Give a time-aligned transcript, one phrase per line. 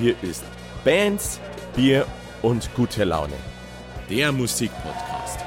[0.00, 0.42] Hier ist
[0.82, 1.38] Bands,
[1.76, 2.06] Bier
[2.40, 3.34] und gute Laune.
[4.08, 5.40] Der Musikpodcast.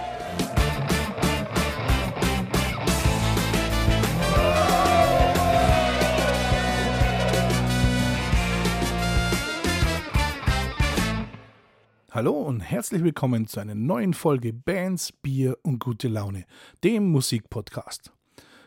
[12.11, 16.45] Hallo und herzlich willkommen zu einer neuen Folge Bands, Bier und gute Laune,
[16.83, 18.11] dem Musikpodcast.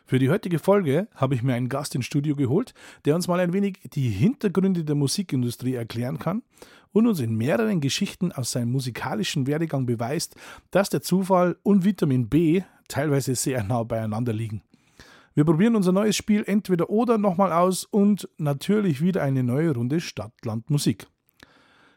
[0.09, 3.41] Für die heutige Folge habe ich mir einen Gast ins Studio geholt, der uns mal
[3.41, 6.45] ein wenig die Hintergründe der Musikindustrie erklären kann
[6.93, 10.37] und uns in mehreren Geschichten aus seinem musikalischen Werdegang beweist,
[10.71, 14.63] dass der Zufall und Vitamin B teilweise sehr nah beieinander liegen.
[15.35, 20.01] Wir probieren unser neues Spiel entweder oder nochmal aus und natürlich wieder eine neue Runde
[20.01, 21.09] Stadt-Land Musik.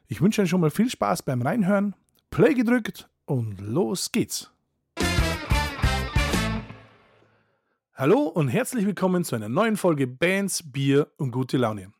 [0.07, 1.93] Ich wünsche euch schon mal viel Spaß beim Reinhören.
[2.31, 4.51] Play gedrückt und los geht's.
[7.99, 11.91] Hallo und herzlich willkommen zu einer neuen Folge Bands, Bier und gute Laune.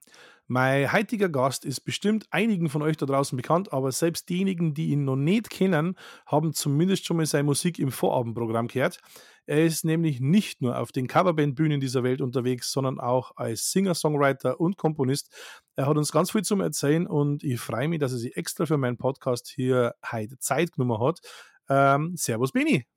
[0.48, 4.92] Mein heutiger Gast ist bestimmt einigen von euch da draußen bekannt, aber selbst diejenigen, die
[4.92, 9.02] ihn noch nicht kennen, haben zumindest schon mal seine Musik im Vorabendprogramm gehört.
[9.46, 13.94] Er ist nämlich nicht nur auf den Coverband-Bühnen dieser Welt unterwegs, sondern auch als Singer,
[13.94, 15.36] Songwriter und Komponist.
[15.76, 18.66] Er hat uns ganz viel zum Erzählen und ich freue mich, dass er sich extra
[18.66, 21.20] für meinen Podcast hier heute Zeit genommen hat.
[21.68, 22.88] Ähm, servus, Beni.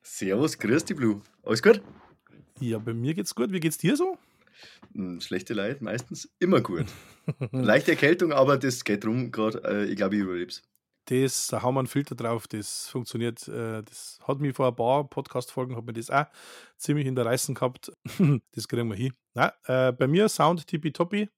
[0.00, 1.20] Servus, grüß dich, Blue.
[1.42, 1.82] Alles gut?
[2.60, 3.52] Ja, bei mir geht's gut.
[3.52, 4.18] Wie geht's dir so?
[4.92, 6.86] Hm, schlechte Leid, meistens immer gut.
[7.52, 9.62] Leichte Erkältung, aber das geht rum gerade.
[9.64, 10.62] Äh, ich glaube, ich überleb's
[11.10, 13.48] das, da haben wir einen Filter drauf, das funktioniert.
[13.48, 16.26] Äh, das hat mich vor ein paar Podcast-Folgen, hat mir das auch
[16.76, 17.92] ziemlich in der Reißen gehabt.
[18.52, 19.14] das kriegen wir hin.
[19.34, 21.30] Na, äh, bei mir Sound tippitoppi,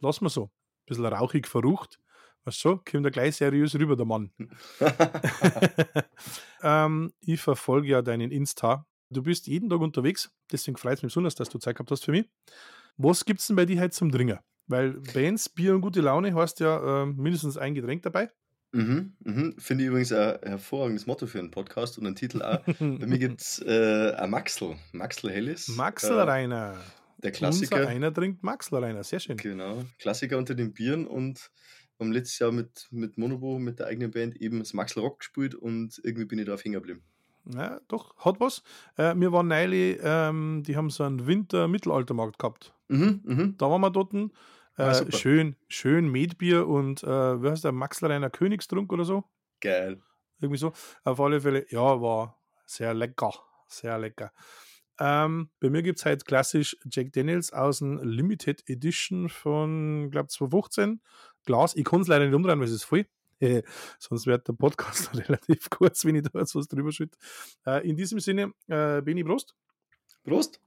[0.00, 0.44] lassen wir so.
[0.44, 2.00] Ein bisschen rauchig verrucht.
[2.44, 4.32] Weißt du, kommt er gleich seriös rüber, der Mann.
[6.62, 8.86] ähm, ich verfolge ja deinen Insta.
[9.12, 12.04] Du bist jeden Tag unterwegs, deswegen freut es mich besonders, dass du Zeit gehabt hast
[12.04, 12.26] für mich.
[12.96, 14.38] Was gibt es denn bei dir heute zum Dringen?
[14.66, 18.30] Weil Bands, Bier und gute Laune hast ja äh, mindestens ein Getränk dabei.
[18.72, 19.54] Mhm, mhm.
[19.58, 22.64] Finde ich übrigens ein hervorragendes Motto für einen Podcast und einen Titel auch.
[22.64, 25.68] Bei mir gibt es äh, ein Maxl, Maxl Hellis.
[25.68, 26.80] Maxl äh, Rainer.
[27.22, 27.76] Der Klassiker.
[27.76, 29.36] Unser einer trinkt Maxl Rainer, sehr schön.
[29.36, 31.50] Genau, Klassiker unter den Bieren und
[32.00, 35.54] haben letztes Jahr mit, mit Monobo, mit der eigenen Band, eben das Maxl Rock gespielt
[35.54, 37.04] und irgendwie bin ich da auf hängen geblieben.
[37.44, 38.62] Ja, doch, hat was.
[38.96, 42.74] Äh, wir waren neulich, ähm, die haben so einen Winter-Mittelaltermarkt gehabt.
[42.88, 43.54] Mhm, mhm.
[43.58, 44.12] Da waren wir dort
[44.76, 49.24] Ah, äh, schön, schön Medbier und äh, wie heißt der, Maxlereiner Königstrunk oder so?
[49.60, 50.00] Geil.
[50.40, 50.72] Irgendwie so.
[51.04, 53.32] Auf alle Fälle, ja, war sehr lecker.
[53.68, 54.32] Sehr lecker.
[54.98, 60.28] Ähm, bei mir gibt es halt klassisch Jack Daniels aus dem Limited Edition von, glaube
[60.28, 61.00] 2015.
[61.44, 61.74] Glas.
[61.74, 63.06] Ich kann es leider nicht umdrehen, weil es ist voll.
[63.42, 63.62] Äh,
[63.98, 67.18] sonst wird der Podcast relativ kurz, wenn ich da jetzt was drüber schütte.
[67.66, 69.54] Äh, in diesem Sinne, äh, Beni Prost.
[70.24, 70.60] Prost.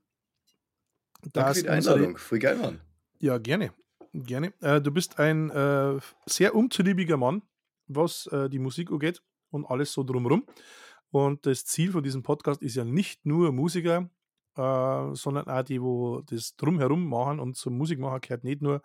[1.31, 2.17] Danke für die Einladung.
[2.17, 2.81] Voll geil, Mann.
[3.19, 3.71] Ja, gerne.
[4.13, 4.53] Gerne.
[4.61, 7.41] Äh, du bist ein äh, sehr umtriebiger Mann,
[7.87, 9.21] was äh, die Musik angeht
[9.51, 10.45] und alles so drumherum.
[11.11, 14.09] Und das Ziel von diesem Podcast ist ja nicht nur Musiker,
[14.57, 17.39] äh, sondern auch die, wo das drumherum machen.
[17.39, 18.81] Und zum Musikmacher gehört nicht nur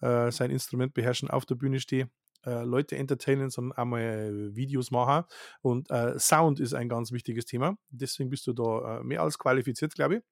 [0.00, 2.10] äh, sein Instrument beherrschen, auf der Bühne stehen,
[2.46, 5.24] äh, Leute entertainen, sondern auch mal Videos machen.
[5.60, 7.76] Und Sound ist ein ganz wichtiges Thema.
[7.90, 10.22] Deswegen bist du da mehr als qualifiziert, glaube ich.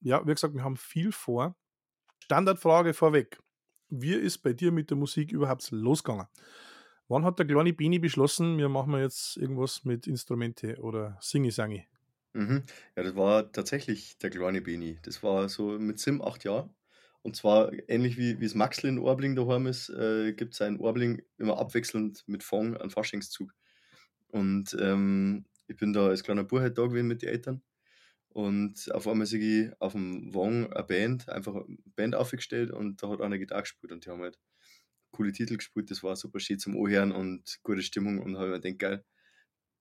[0.00, 1.56] Ja, wie gesagt, wir haben viel vor.
[2.24, 3.38] Standardfrage vorweg
[4.00, 6.26] wie ist bei dir mit der Musik überhaupt losgegangen?
[7.08, 11.86] Wann hat der kleine Bini beschlossen, wir machen jetzt irgendwas mit Instrumente oder Singi-Sangi?
[12.32, 12.64] Mhm.
[12.96, 14.98] Ja, das war tatsächlich der kleine Bini.
[15.02, 16.74] Das war so mit Sim acht Jahren.
[17.24, 21.22] Und zwar ähnlich wie, es Maxl in Orbling daheim ist, äh, gibt es ein Orbling
[21.38, 23.50] immer abwechselnd mit Fong an Faschingszug.
[24.28, 27.62] Und ähm, ich bin da als kleiner Bub halt da gewesen mit den Eltern.
[28.28, 33.02] Und auf einmal sehe ich auf dem Wong eine Band, einfach eine Band aufgestellt und
[33.02, 34.38] da hat einer Gitarre gespielt und die haben halt
[35.12, 35.90] coole Titel gespielt.
[35.90, 39.04] Das war super schön zum Ohren und gute Stimmung und habe mir gedacht, geil,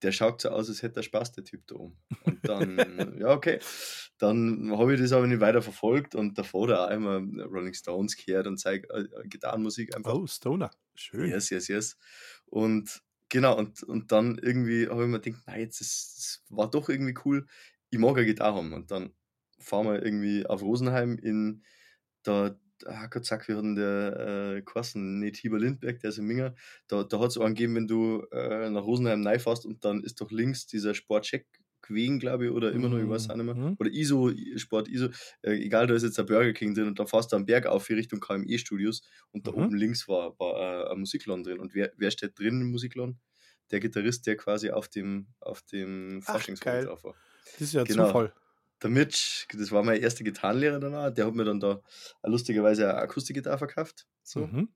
[0.03, 1.97] der schaut so aus, als hätte er Spaß, der Typ da oben.
[2.24, 2.78] Und dann,
[3.19, 3.59] ja, okay.
[4.18, 8.16] Dann habe ich das aber nicht weiter verfolgt und davor da auch immer Rolling Stones
[8.16, 10.13] gehört und zeige äh, Gitarrenmusik einfach.
[10.13, 10.72] Oh, Stoner.
[10.95, 11.30] Schön.
[11.30, 11.98] Yes, yes, yes.
[12.45, 16.69] Und genau, und, und dann irgendwie habe ich mir gedacht, nein, jetzt ist, das war
[16.69, 17.48] doch irgendwie cool
[17.94, 18.74] ich mag eine Gitarre haben.
[18.74, 19.13] Und dann
[19.60, 21.63] fahren wir irgendwie auf Rosenheim in
[22.24, 22.57] da,
[23.10, 26.56] Gott sag, wir hatten der äh, Kosten, nicht Hieber Lindberg, der ist in Minger,
[26.88, 30.20] da, da hat es auch angegeben, wenn du äh, nach Rosenheim fährst und dann ist
[30.20, 31.46] doch links dieser Sportcheck
[31.84, 33.56] gewesen, glaube ich, oder immer noch, ich weiß auch nicht mehr.
[33.56, 33.75] Mhm.
[33.78, 35.10] Oder ISO, Sport ISO,
[35.42, 37.68] äh, egal, da ist jetzt der Burger King drin und da fährst du am Berg
[37.68, 39.58] auf in Richtung KME-Studios und da mhm.
[39.58, 41.60] oben links war, war äh, ein Musikladen drin.
[41.60, 43.20] Und wer, wer steht drin im Musikladen?
[43.72, 47.16] Der Gitarrist, der quasi auf dem, auf dem Faschingsfeld drauf war.
[47.54, 48.08] Das ist ja genau.
[48.08, 48.34] Zufall.
[48.83, 51.81] Der Mitch, das war mein erster Gitarrenlehrer danach, der hat mir dann da
[52.24, 54.06] lustigerweise eine Akustikgitarre verkauft.
[54.24, 54.47] So.
[54.47, 54.74] Mhm.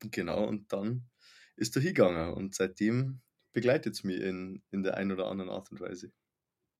[0.00, 1.08] Genau, und dann
[1.56, 3.20] ist er hingegangen und seitdem
[3.52, 6.12] begleitet es mich in, in der einen oder anderen Art und Weise.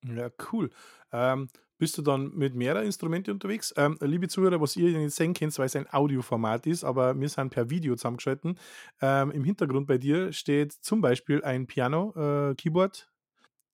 [0.05, 0.71] Ja, cool.
[1.11, 1.49] Ähm,
[1.79, 3.73] bist du dann mit mehreren Instrumenten unterwegs?
[3.77, 7.29] Ähm, liebe Zuhörer, was ihr nicht sehen könnt, weil es ein Audioformat ist, aber wir
[7.29, 8.59] sind per Video zusammengeschalten.
[9.01, 13.09] Ähm, Im Hintergrund bei dir steht zum Beispiel ein Piano, äh, Keyboard.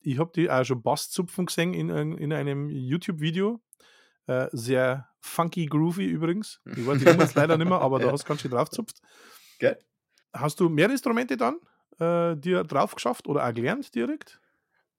[0.04, 3.60] Ich habe die auch schon Basszupfen gesehen in, in einem YouTube-Video.
[4.26, 6.60] Äh, sehr funky, groovy übrigens.
[6.76, 8.12] Ich weiß die Nummern leider nicht mehr, aber da Ja.
[8.12, 9.00] hast du ganz schön drauf zupft.
[9.58, 9.78] Gell?
[10.32, 11.56] Hast du mehr Instrumente dann
[11.98, 14.40] äh, dir drauf geschafft oder auch gelernt direkt?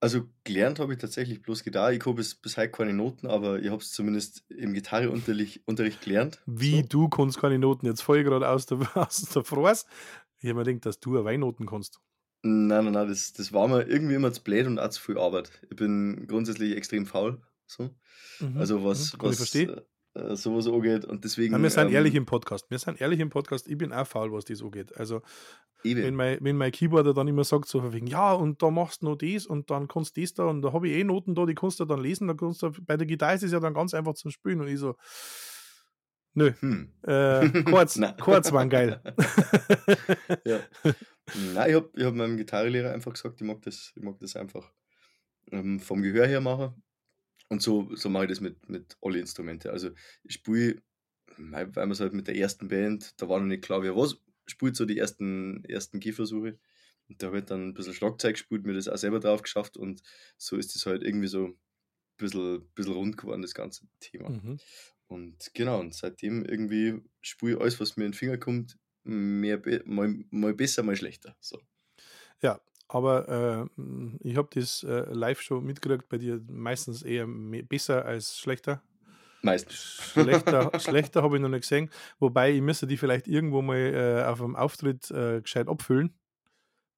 [0.00, 1.94] Also gelernt habe ich tatsächlich bloß Gitarre.
[1.94, 6.02] Ich habe bis, bis heute keine Noten, aber ich habe es zumindest im Gitarreunterricht Unterricht
[6.02, 6.42] gelernt.
[6.46, 6.86] Wie So.
[6.88, 9.86] du kannst keine Noten jetzt voll gerade aus der, aus der Frost.
[10.40, 12.00] Ich habe mir gedacht, dass du Weinnoten kannst.
[12.46, 15.18] Nein, nein, nein, das, das war mir irgendwie immer zu blöd und auch zu viel
[15.18, 15.50] Arbeit.
[15.70, 17.40] Ich bin grundsätzlich extrem faul.
[17.66, 17.90] So.
[18.40, 19.80] Mhm, Also was, mhm, was verstehen.
[20.14, 21.04] äh, sowas angeht.
[21.04, 21.52] Und deswegen.
[21.52, 22.70] Nein, wir sind ähm, ehrlich im Podcast.
[22.70, 23.68] Wir sind ehrlich im Podcast.
[23.68, 24.96] Ich bin auch faul, was das angeht.
[24.96, 25.22] Also,
[25.82, 26.16] wenn eben.
[26.16, 29.16] mein, wenn mein Keyboarder dann immer sagt, so wegen, ja, und da machst du noch
[29.16, 31.54] das und dann kannst du das da und da habe ich eh Noten da, die
[31.54, 32.28] kannst du dann lesen.
[32.28, 34.60] Da kannst du, bei der Gitarre ist es ja dann ganz einfach zum Spielen.
[34.60, 34.94] Und ich so,
[36.36, 36.92] nö, Hm.
[37.02, 39.00] äh, kurz, waren geil.
[40.44, 40.60] ja.
[41.54, 44.36] Nein, ich habe ich hab meinem Gitarrenlehrer einfach gesagt, ich mag das, ich mag das
[44.36, 44.72] einfach
[45.50, 46.82] ähm, vom Gehör her machen.
[47.48, 49.70] Und so, so mache ich das mit, mit alle Instrumente.
[49.70, 49.90] Also
[50.24, 50.82] ich spiele,
[51.36, 54.20] weil man es halt mit der ersten Band, da war noch nicht klar, wer was
[54.46, 56.58] spielt, so die ersten, ersten Gehversuche.
[57.08, 60.02] Und da wird dann ein bisschen Schlagzeug gespielt, mir das auch selber drauf geschafft und
[60.38, 61.58] so ist es halt irgendwie so ein
[62.16, 64.30] bisschen, bisschen rund geworden, das ganze Thema.
[64.30, 64.58] Mhm.
[65.08, 69.60] Und genau, und seitdem irgendwie spiele ich alles, was mir in den Finger kommt, mehr,
[69.84, 71.36] mal, mal besser, mal schlechter.
[71.40, 71.60] So.
[72.42, 73.82] Ja, aber äh,
[74.20, 78.82] ich habe das äh, live schon mitgekriegt, bei dir meistens eher besser als schlechter.
[79.42, 80.00] Meistens.
[80.12, 81.90] Schlechter, schlechter habe ich noch nicht gesehen.
[82.18, 86.18] Wobei ich müsste die vielleicht irgendwo mal äh, auf einem Auftritt äh, gescheit abfüllen.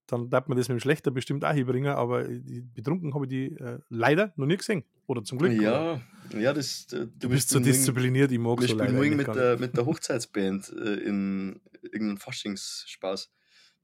[0.09, 3.29] Dann darf man das mit dem Schlechter bestimmt auch hinbringen, aber die, betrunken habe ich
[3.29, 4.83] die äh, leider noch nie gesehen.
[5.07, 5.53] Oder zum Glück.
[5.53, 6.01] oder?
[6.33, 6.93] Ja, ja, das.
[6.93, 9.87] äh, Du bist so diszipliniert, ich mag so leider morgen eigentlich mit der, mit der
[9.87, 13.31] Hochzeitsband äh, in irgendeinem Faschingsspaß.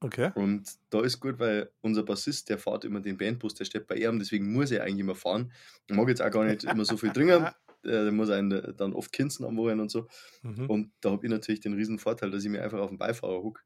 [0.01, 0.31] Okay.
[0.35, 3.95] Und da ist gut, weil unser Bassist, der fährt immer den Bandbus, der steht bei
[3.95, 5.51] ihm, deswegen muss er eigentlich immer fahren.
[5.87, 7.45] Ich mag jetzt auch gar nicht immer so viel trinken.
[7.45, 7.51] Äh,
[7.85, 10.07] Der muss einen dann oft kinzen am Wochenende und so.
[10.41, 10.65] Mhm.
[10.67, 13.43] Und da habe ich natürlich den riesen Vorteil, dass ich mir einfach auf den Beifahrer
[13.43, 13.63] huck.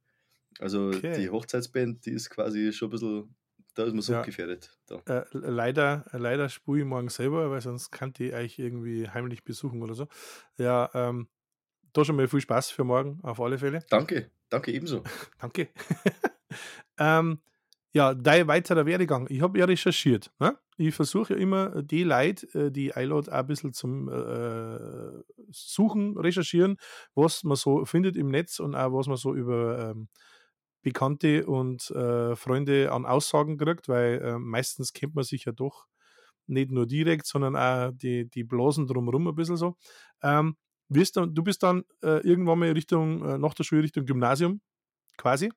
[0.59, 1.15] Also Okay.
[1.15, 3.35] die Hochzeitsband, die ist quasi schon ein bisschen,
[3.75, 4.21] da ist man so Ja.
[4.21, 4.77] gefährdet.
[5.05, 9.81] Äh, leider, leider spule ich morgen selber, weil sonst kann die euch irgendwie heimlich besuchen
[9.83, 10.07] oder so.
[10.57, 11.29] Ja, ähm,
[11.93, 13.85] da schon mal viel Spaß für morgen, auf alle Fälle.
[13.89, 15.03] Danke, danke ebenso.
[15.39, 15.69] Danke.
[16.97, 17.39] ähm,
[17.93, 19.27] ja, dein weiterer Werdegang.
[19.29, 20.31] Ich habe ja recherchiert.
[20.39, 20.57] Ne?
[20.77, 26.17] Ich versuche ja immer die Leute, äh, die iLoad auch ein bisschen zum äh, Suchen,
[26.17, 26.77] recherchieren,
[27.15, 30.09] was man so findet im Netz und auch was man so über ähm,
[30.81, 35.87] Bekannte und äh, Freunde an Aussagen kriegt, weil äh, meistens kennt man sich ja doch
[36.47, 39.77] nicht nur direkt, sondern auch die, die Blasen drumherum ein bisschen so.
[40.23, 40.55] Ähm,
[40.89, 44.61] bist dann, du bist dann äh, irgendwann mal Richtung, äh, nach der Schule Richtung Gymnasium
[45.17, 45.51] quasi.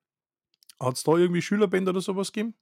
[0.81, 2.55] Hat es da irgendwie Schülerband oder sowas gegeben?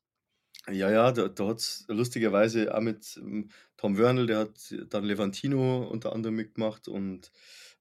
[0.68, 5.04] Ja, ja, da, da hat es lustigerweise auch mit ähm, Tom Wörnl, der hat dann
[5.04, 7.32] Levantino unter anderem mitgemacht und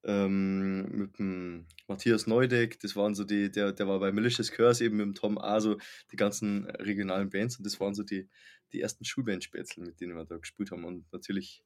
[0.04, 4.86] ähm, mit dem Matthias Neudeck, das waren so die, der, der war bei Malicious Curse
[4.86, 5.78] eben mit dem Tom A, so
[6.12, 8.30] die ganzen regionalen Bands und das waren so die,
[8.72, 11.64] die ersten Schulbandspätzle, mit denen wir da gespielt haben und natürlich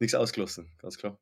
[0.00, 1.18] nichts ausgelassen, ganz klar.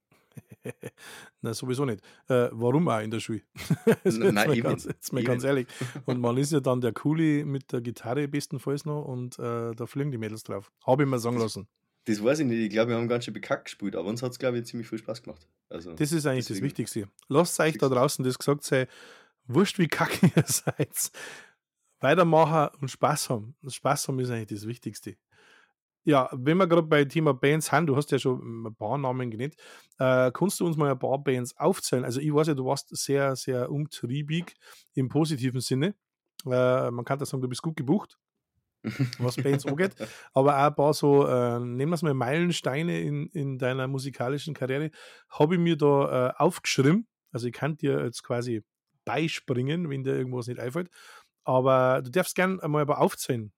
[1.41, 2.01] Na, sowieso nicht.
[2.29, 3.43] Äh, warum auch in der Schule?
[4.05, 5.29] jetzt N- nein, mal, ganz, jetzt mal eben.
[5.29, 5.67] ganz ehrlich.
[6.07, 9.87] Und man ist ja dann der Coole mit der Gitarre bestenfalls noch und äh, da
[9.87, 10.73] fliegen die Mädels drauf.
[10.87, 11.69] Habe ich mir sagen lassen.
[12.05, 14.31] Das weiß ich nicht, ich glaube, wir haben ganz schön bekackt gespielt, aber uns hat
[14.33, 15.47] es, glaube ich, ziemlich viel Spaß gemacht.
[15.69, 16.67] Also, Das ist eigentlich das deswegen.
[16.67, 17.09] Wichtigste.
[17.29, 18.87] Lasst euch da draußen das gesagt sein,
[19.47, 21.11] wurscht wie kacke ihr seid.
[22.01, 23.57] Weitermachen und Spaß haben.
[23.67, 25.17] Spaß haben ist eigentlich das Wichtigste.
[26.07, 29.29] Ja, wenn wir gerade bei Thema Bands sind, du hast ja schon ein paar Namen
[29.29, 29.57] genannt,
[29.99, 32.05] äh, kannst du uns mal ein paar Bands aufzählen?
[32.05, 34.55] Also ich weiß ja, du warst sehr, sehr umtriebig
[34.95, 35.97] im positiven Sinne.
[36.47, 38.19] Äh, man kann da sagen, du bist gut gebucht,
[39.19, 39.97] was Bands angeht,
[40.33, 44.55] aber auch ein paar so, äh, nehmen wir es mal Meilensteine in, in deiner musikalischen
[44.55, 44.93] Karriere,
[45.29, 47.09] habe ich mir da äh, aufgeschrieben.
[47.33, 48.63] Also ich kann dir jetzt quasi
[49.05, 50.89] beispringen, wenn dir irgendwas nicht einfällt.
[51.45, 53.53] Aber du darfst gern einmal aber aufzählen,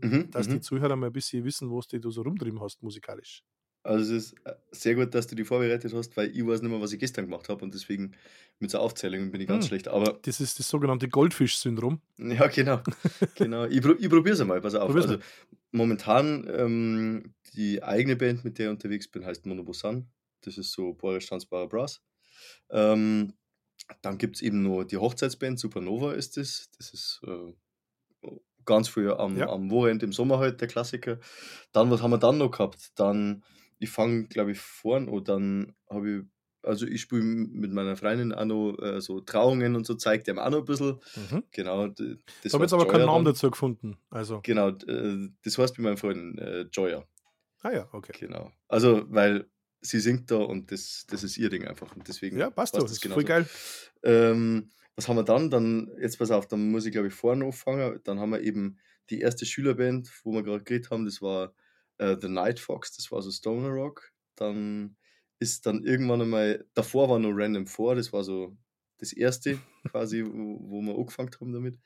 [0.00, 0.62] Mhm, dass die mhm.
[0.62, 3.42] Zuhörer mal ein bisschen wissen, was du so rumtrieben hast musikalisch.
[3.84, 6.70] Also es ist äh, sehr gut, dass du die vorbereitet hast, weil ich weiß nicht
[6.70, 8.12] mehr, was ich gestern gemacht habe und deswegen
[8.60, 9.68] mit so Aufzählungen bin ich ganz Hm.
[9.68, 9.88] schlecht.
[9.88, 12.00] Aber Das ist das sogenannte Goldfisch-Syndrom.
[12.18, 12.80] ja, genau.
[13.34, 13.64] genau.
[13.64, 14.86] Ich, pro, ich probiere es einmal, pass auf.
[14.86, 15.18] Probier's Also
[15.72, 20.08] momentan ähm, die eigene Band, mit der ich unterwegs bin, heißt Monobosan.
[20.42, 22.00] Das ist so Boris Tanzbarer Brass.
[22.70, 23.34] Ähm,
[24.00, 26.70] dann gibt es eben noch die Hochzeitsband, Supernova ist das.
[26.78, 27.52] Das ist äh,
[28.64, 29.48] ganz früh am, Ja.
[29.50, 31.18] am Wochenende im Sommer halt der Klassiker.
[31.72, 32.92] Dann, was haben wir dann noch gehabt?
[32.96, 33.44] Dann,
[33.78, 36.22] ich fange, glaube ich, vorn und dann habe ich,
[36.62, 40.38] also ich spiele mit meiner Freundin auch noch äh, so Trauungen und so, zeigt dem
[40.38, 41.00] auch noch ein bisschen.
[41.30, 41.42] Mhm.
[41.50, 41.88] Genau.
[41.88, 41.96] Das
[42.44, 43.34] Da habe jetzt aber keinen Joya Namen dann.
[43.34, 43.98] dazu gefunden.
[44.10, 47.04] Also, Genau, äh, das heißt bei meinem Freund äh, Joya.
[47.62, 48.12] ah ja, okay.
[48.20, 48.52] Genau.
[48.68, 49.48] Also, weil
[49.80, 51.96] sie singt da und das, das ist ihr Ding einfach.
[51.96, 52.82] Und deswegen Ja, passt doch.
[52.82, 53.44] Das ist voll genauso.
[53.44, 53.48] geil.
[54.04, 55.50] Ähm, was haben wir dann?
[55.50, 58.00] Dann, jetzt pass auf, dann muss ich glaube ich vorne anfangen.
[58.04, 58.78] Dann haben wir eben
[59.10, 61.54] die erste Schülerband, wo wir gerade geredet haben, das war
[61.98, 64.12] äh, The Night Fox, das war so Stoner Rock.
[64.36, 64.96] Dann
[65.38, 68.56] ist dann irgendwann einmal, davor war nur Random 4, das war so
[68.98, 69.58] das erste
[69.90, 71.78] quasi, wo, wo wir angefangen haben damit.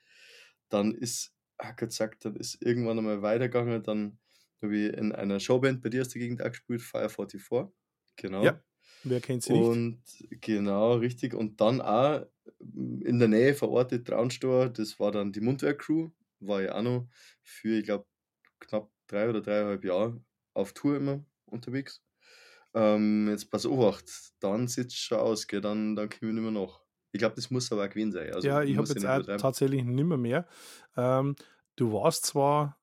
[0.69, 3.83] Dann ist, hat gesagt, dann ist irgendwann einmal weitergegangen.
[3.83, 4.19] Dann
[4.61, 7.73] habe ich in einer Showband bei dir aus der Gegend auch gespielt, Fire 44.
[8.17, 8.43] Genau.
[8.43, 8.61] Ja,
[9.03, 9.67] wer kennt sie nicht?
[9.67, 10.01] Und
[10.41, 11.33] genau, richtig.
[11.33, 12.25] Und dann auch
[12.59, 17.07] in der Nähe verortet Traunstor, das war dann die Mundwerk-Crew, war ja auch noch
[17.43, 18.05] für, ich glaube,
[18.59, 20.21] knapp drei oder dreieinhalb Jahre
[20.53, 22.03] auf Tour immer unterwegs.
[22.73, 24.05] Ähm, jetzt pass auf, acht,
[24.39, 25.61] dann sieht es schon aus, gell?
[25.61, 26.81] Dann, dann kommen wir nicht mehr nach.
[27.11, 28.33] Ich glaube, das muss aber auch gewesen sein.
[28.33, 30.47] Also, ja, ich habe jetzt nicht auch tatsächlich nimmer mehr.
[30.95, 31.35] Ähm,
[31.75, 32.77] du warst zwar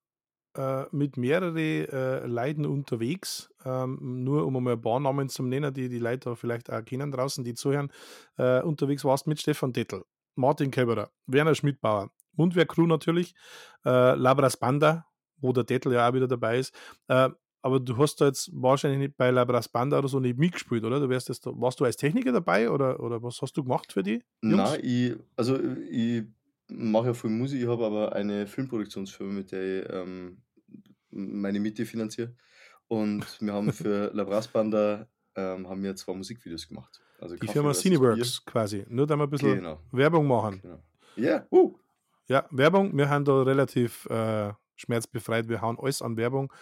[0.56, 5.72] äh, mit mehreren äh, Leuten unterwegs, ähm, nur um einmal ein paar Namen zu nennen,
[5.72, 7.90] die die Leute vielleicht auch kennen draußen, die zuhören.
[8.36, 10.04] Äh, unterwegs warst mit Stefan Dettel,
[10.36, 13.34] Martin Käberer, Werner Schmidbauer, Mundwerk Crew natürlich,
[13.84, 15.06] äh, Labras Banda,
[15.38, 16.74] wo der Dettel ja auch wieder dabei ist.
[17.08, 17.30] Äh,
[17.62, 21.00] aber du hast da jetzt wahrscheinlich nicht bei Labras Banda oder so nicht mitgespielt, oder?
[21.00, 24.02] Du wärst jetzt warst du als Techniker dabei oder, oder was hast du gemacht für
[24.02, 24.22] die?
[24.42, 24.56] Jungs?
[24.56, 25.58] Nein, ich, also
[25.90, 26.24] ich
[26.68, 30.42] mache ja viel Musik, ich habe aber eine Filmproduktionsfirma, mit der ich ähm,
[31.14, 32.34] meine Miete finanziere.
[32.88, 37.00] Und wir haben für Labras Banda ähm, haben wir zwei Musikvideos gemacht.
[37.18, 38.84] Also Die Firma Cineworks quasi.
[38.88, 40.60] Nur da mal ein bisschen Genau, Werbung machen.
[40.60, 40.82] genau.
[41.16, 41.76] Ja, uh,
[42.28, 45.48] Ja, Werbung, wir haben da relativ äh, schmerzbefreit.
[45.48, 46.52] Wir hauen alles an Werbung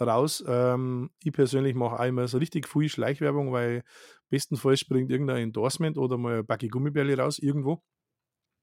[0.00, 0.44] raus.
[0.46, 3.82] Ähm, ich persönlich mache auch immer so richtig viel Schleichwerbung, weil
[4.28, 7.82] bestenfalls springt irgendein Endorsement oder mal ein Backe Gummibärli raus irgendwo.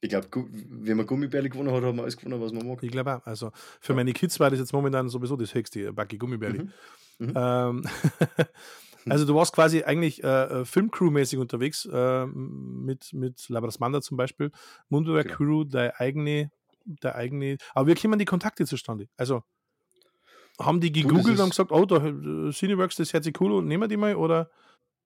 [0.02, 2.82] Ich glaube, wenn man Gummibärli gewonnen hat, haben wir alles gewonnen, was man mag.
[2.82, 3.26] Ich glaube auch.
[3.26, 3.52] Also
[3.82, 3.98] für Ja.
[3.98, 6.60] meine Kids war das jetzt momentan sowieso das höchste, ein Backe Gummibärli.
[6.60, 6.72] Mhm.
[7.20, 7.34] Mhm.
[7.36, 7.84] Ähm,
[9.10, 10.28] also du warst quasi eigentlich äh,
[10.62, 14.52] äh, Filmcrew-mäßig unterwegs äh, mit, mit Labras Manda zum Beispiel.
[14.88, 15.38] Mundwerk Genau.
[15.38, 16.52] Crew, der eigene,
[16.86, 17.58] der eigene.
[17.74, 19.10] Aber wie kommen die Kontakte zustande?
[19.18, 19.44] Also
[20.60, 23.84] haben die gegoogelt und gesagt, oh, da äh, Cineworks, das hört sich cool und nehmen
[23.84, 24.16] wir die mal?
[24.16, 24.50] Oder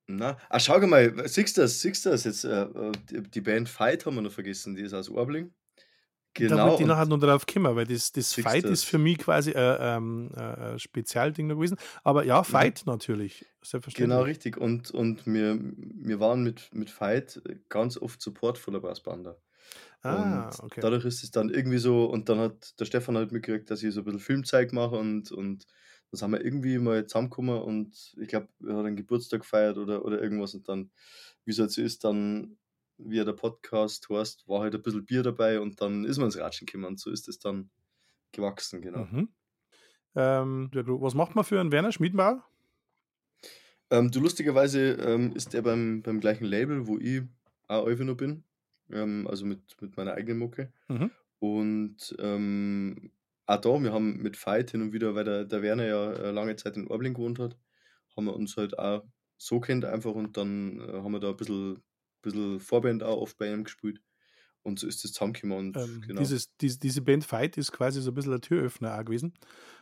[0.07, 2.43] Na, ah, schau mal, siehst du das, siehst du das jetzt?
[2.43, 2.91] Äh, äh,
[3.33, 5.53] die, Band Fight haben wir noch vergessen, die ist aus Orbling.
[6.47, 6.57] da Genau.
[6.63, 8.71] wollte ich und- nachher noch drauf kommen, weil das, das Fight das.
[8.71, 11.77] ist für mich quasi äh, ähm, äh, ein Spezialding noch gewesen.
[12.03, 13.95] Aber ja, Fight natürlich, selbstverständlich.
[13.95, 14.57] Genau, richtig.
[14.57, 19.37] Und, und wir, wir waren mit, mit Fight ganz oft Support von der Brassbanda.
[20.01, 20.81] Ah, und okay.
[20.81, 23.93] dadurch ist es dann irgendwie so, und dann hat der Stefan halt mitgekriegt, dass ich
[23.93, 25.65] so ein bisschen Filmzeug mache und, und
[26.13, 30.05] dann sind wir irgendwie mal zusammengekommen und ich glaube, er hat einen Geburtstag gefeiert oder,
[30.05, 30.91] oder irgendwas und dann,
[31.43, 32.57] wie es halt so ist, dann,
[32.97, 36.27] wie er der Podcast heißt, war halt ein bisschen Bier dabei und dann ist man
[36.27, 37.71] ins Ratschen gekommen und so ist es dann
[38.31, 39.05] gewachsen, genau.
[39.05, 39.29] Mhm.
[40.15, 42.45] Ähm, was macht man für einen Werner Schmiedbauer?
[43.89, 47.23] Ähm, du, lustigerweise ähm, ist er beim, beim gleichen Label, wo ich
[47.67, 48.43] auch noch bin.
[48.91, 50.71] Ähm, also mit, mit meiner eigenen Mucke.
[50.89, 51.09] Mhm.
[51.39, 53.11] Und ähm,
[53.45, 56.31] auch da, wir haben mit Fight hin und wieder, weil der, der Werner ja äh,
[56.31, 57.57] lange Zeit in Orbling gewohnt hat,
[58.15, 59.03] haben wir uns halt auch
[59.37, 61.83] so kennt einfach und dann äh, haben wir da ein bisschen,
[62.21, 64.01] bisschen Vorband auch oft bei ihm gespielt.
[64.61, 65.57] Und so ist das zusammengekommen.
[65.57, 66.21] Und Ähm, genau.
[66.21, 69.33] dieses, diese, diese Band Fight ist quasi so ein bisschen ein Türöffner auch gewesen.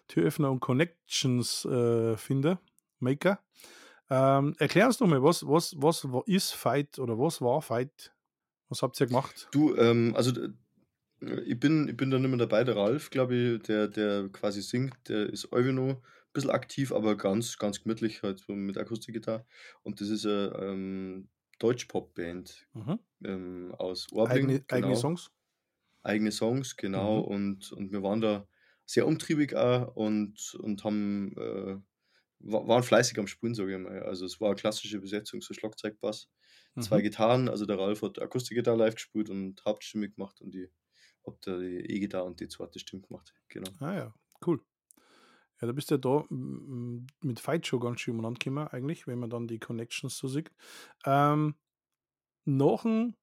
[0.08, 2.60] Türöffner und Connections-Finder,
[3.00, 3.44] Maker.
[4.10, 8.12] Ähm, erklär uns doch mal, was, was, was wa- ist Fight oder was war Fight?
[8.70, 9.48] Was habt ihr gemacht?
[9.52, 10.32] Du, ähm, also
[11.22, 14.62] ich bin, ich bin da nicht mehr dabei, der Ralf, glaube ich, der, der quasi
[14.62, 15.60] singt, der ist noch
[15.98, 16.02] ein
[16.34, 19.46] bisschen aktiv, aber ganz, ganz gemütlich halt so mit Akustikgitarre.
[19.84, 23.00] Und das ist eine ähm, Deutsch-Pop-Band Mhm.
[23.26, 24.48] ähm, aus Orbling.
[24.48, 24.98] Eigene, eigene genau.
[24.98, 25.30] Songs?
[26.04, 27.20] eigene Songs, genau.
[27.20, 27.22] Mhm.
[27.22, 28.48] Und, und wir waren da
[28.86, 31.78] sehr umtriebig auch und, und haben, äh,
[32.40, 34.04] wa- waren fleißig am Spulen, sage ich mal.
[34.04, 36.30] Also es war eine klassische Besetzung, so Schlagzeug, Bass,
[36.80, 37.04] zwei Mhm.
[37.04, 37.50] Gitarren.
[37.50, 40.70] Also der Ralf hat Akustikgitarre live gespielt und Hauptstimme gemacht und ich
[41.42, 43.34] da die E-Gitarre und die zweite Stimme gemacht.
[43.50, 43.72] Genau.
[43.80, 44.14] Ah ja,
[44.46, 44.62] cool.
[45.62, 49.20] Ja, da bist du ja da mit Fight schon ganz schön umeinander gekommen, eigentlich, wenn
[49.20, 50.52] man dann die Connections so sieht.
[51.06, 51.56] Ähm,
[52.46, 53.16] nach dem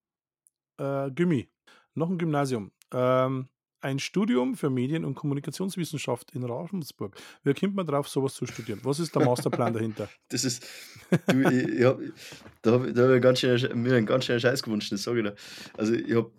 [0.79, 1.51] äh, Gimmi,
[1.95, 3.49] nach dem Gymnasium, ähm,
[3.81, 7.17] ein Studium für Medien- und Kommunikationswissenschaft in Ravensburg.
[7.45, 8.81] Wie kommt man drauf, sowas zu studieren?
[8.83, 10.09] Was ist der Masterplan dahinter?
[10.29, 10.67] Das ist,
[11.29, 11.99] du, ich, ich hab,
[12.63, 15.21] da habe da hab ich ganz schön, mir einen ganz schönen Scheiß gewünscht, das sage
[15.21, 15.35] ich dir.
[15.77, 16.31] Also ich habe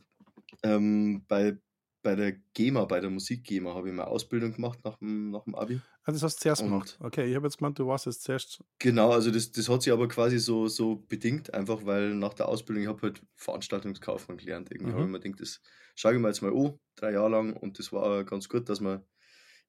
[0.63, 1.57] ähm, bei,
[2.01, 5.55] bei der GEMA, bei der Musik-GEMA, habe ich meine Ausbildung gemacht nach dem, nach dem
[5.55, 5.81] Abi.
[6.03, 6.97] Ah, das hast du zuerst Und- gemacht.
[7.01, 8.63] Okay, ich habe jetzt gemeint, du warst jetzt zuerst.
[8.79, 12.47] Genau, also das, das hat sich aber quasi so, so bedingt, einfach weil nach der
[12.47, 14.69] Ausbildung, ich habe halt Veranstaltungskaufmann gelernt.
[14.71, 14.95] Irgendwie Mhm.
[14.95, 15.61] habe ich mir gedacht, das
[15.95, 17.53] schaue ich mir jetzt mal an, drei Jahre lang.
[17.57, 19.03] Und das war ganz gut, dass man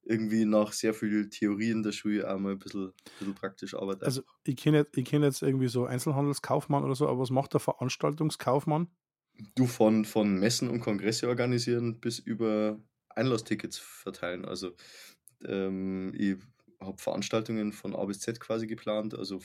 [0.03, 3.75] irgendwie nach sehr viel Theorie in der Schule auch mal ein bisschen, ein bisschen praktisch
[3.75, 4.03] arbeitet.
[4.03, 7.53] Also, ich kenne jetzt, ich kenn jetzt irgendwie so Einzelhandelskaufmann oder so, aber was macht
[7.53, 8.87] der Veranstaltungskaufmann?
[9.55, 14.45] Du von, von Messen und Kongresse organisieren bis über Einlasstickets verteilen.
[14.45, 14.71] Also
[15.45, 16.37] ähm, ich
[16.79, 19.39] habe Veranstaltungen von A bis Z quasi geplant, also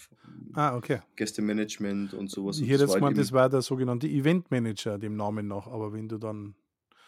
[0.55, 1.01] Ah, okay.
[1.17, 2.59] Gästemanagement und sowas.
[2.59, 6.09] Ich hätte das jetzt gemeint, das war der sogenannte Eventmanager, dem Namen nach, aber wenn
[6.09, 6.55] du dann.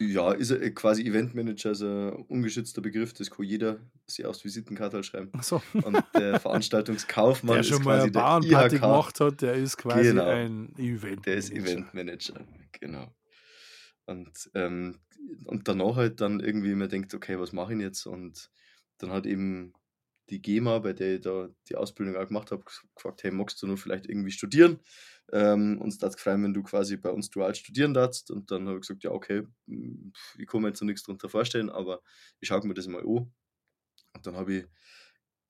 [0.01, 4.45] Ja, ist er, äh, quasi Eventmanager, ist ein ungeschützter Begriff, das kann jeder sich aufs
[4.45, 5.29] Visitenkartel schreiben.
[5.33, 9.77] Achso, Und der Veranstaltungskaufmann der schon mal quasi eine Bauernparty IHK, gemacht hat, der ist
[9.77, 10.25] quasi Genau.
[10.25, 11.25] ein Event.
[11.25, 12.45] der ist Eventmanager,
[12.79, 13.13] genau.
[14.05, 14.99] Und, ähm,
[15.45, 18.05] und danach halt dann irgendwie mir denkt, okay, was mache ich jetzt?
[18.05, 18.49] Und
[18.99, 19.73] dann hat eben
[20.29, 22.63] die GEMA, bei der ich da die Ausbildung auch gemacht habe,
[22.95, 24.79] gefragt, hey, magst du nur vielleicht irgendwie studieren?
[25.33, 28.31] Ähm, uns das gefallen, wenn du quasi bei uns dual studieren darfst.
[28.31, 31.29] Und dann habe ich gesagt, ja, okay, mm, ich kann mir jetzt noch nichts darunter
[31.29, 32.01] vorstellen, aber
[32.39, 33.31] ich schaue mir das mal an.
[34.15, 34.65] Und dann habe ich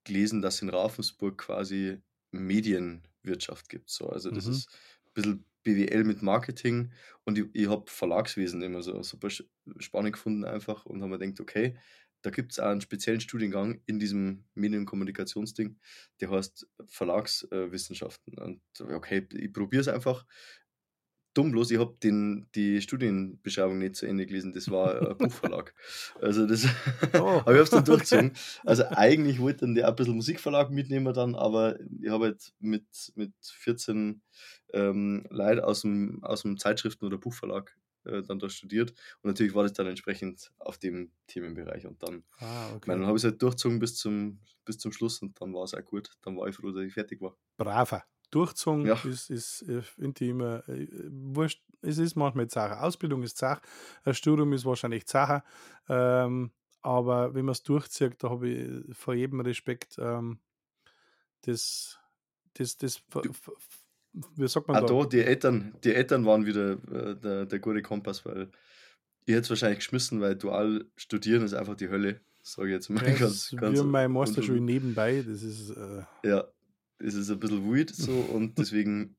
[0.04, 3.90] gelesen, dass in Ravensburg quasi Medienwirtschaft gibt.
[3.90, 4.10] So.
[4.10, 4.48] Also das Mhm.
[4.48, 4.70] ist
[5.08, 6.92] ein bisschen BWL mit Marketing
[7.26, 11.42] und ich, ich habe Verlagswesen immer so super spannend gefunden einfach und habe mir gedacht,
[11.42, 11.78] okay,
[12.22, 15.78] da gibt es einen speziellen Studiengang in diesem Medien- und Kommunikationsding,
[16.20, 18.38] der heißt Verlagswissenschaften.
[18.38, 20.26] Und okay, ich probiere es einfach.
[21.36, 25.76] Dumm bloß, ich habe die Studienbeschreibung nicht zu Ende gelesen, das war ein Buchverlag.
[26.20, 26.66] Also das
[27.14, 27.18] Oh.
[27.18, 28.34] aber ich habe es dann durchgezogen.
[28.66, 32.52] Also eigentlich wollte dann der auch ein bisschen Musikverlag mitnehmen dann, aber ich habe halt
[32.60, 32.84] mit,
[33.16, 34.22] mit 14
[34.74, 37.78] ähm, Leuten aus dem, aus dem Zeitschriften- oder Buchverlag
[38.10, 42.24] äh, dann da studiert und natürlich war das dann entsprechend auf dem Themenbereich und dann,
[42.40, 43.00] Ah, okay.
[43.00, 45.74] dann habe ich es halt durchgezogen bis zum, bis zum Schluss und dann war es
[45.74, 46.12] auch gut.
[46.22, 47.38] Dann war ich froh, dass ich fertig war.
[47.58, 48.04] Braver.
[48.32, 48.98] Durchzogen Ja.
[49.04, 49.82] ist, ist äh,
[50.30, 51.64] immer äh, wurscht.
[51.82, 52.80] Es ist manchmal Sache.
[52.82, 53.62] Ausbildung ist Sache,
[54.04, 55.44] ein Studium ist wahrscheinlich Sache.
[55.88, 60.40] Ähm, aber wenn man es durchzieht, da habe ich vor jedem Respekt ähm,
[61.42, 62.00] das,
[62.54, 63.04] das, das,
[64.14, 64.94] wie sagt man Auch da?
[64.94, 68.50] da, die Eltern, die Eltern waren wieder äh, der, der gute Kompass, weil
[69.26, 72.90] ich hätte es wahrscheinlich geschmissen, weil dual studieren ist einfach die Hölle, sage ich jetzt
[72.90, 75.24] mal Ja, das ganz, ganz wie meine Masterschule nebenbei.
[75.28, 76.48] Das ist äh, Ja,
[76.98, 79.16] es ist ein bisschen weird so und deswegen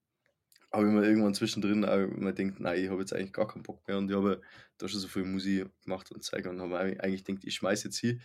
[0.73, 3.63] habe ich mir irgendwann zwischendrin auch immer gedacht, nein, ich habe jetzt eigentlich gar keinen
[3.63, 4.41] Bock mehr und ich habe
[4.79, 7.89] da schon so viel Musik gemacht und Zeug und habe mir eigentlich gedacht, ich schmeiße
[7.89, 8.19] jetzt hier.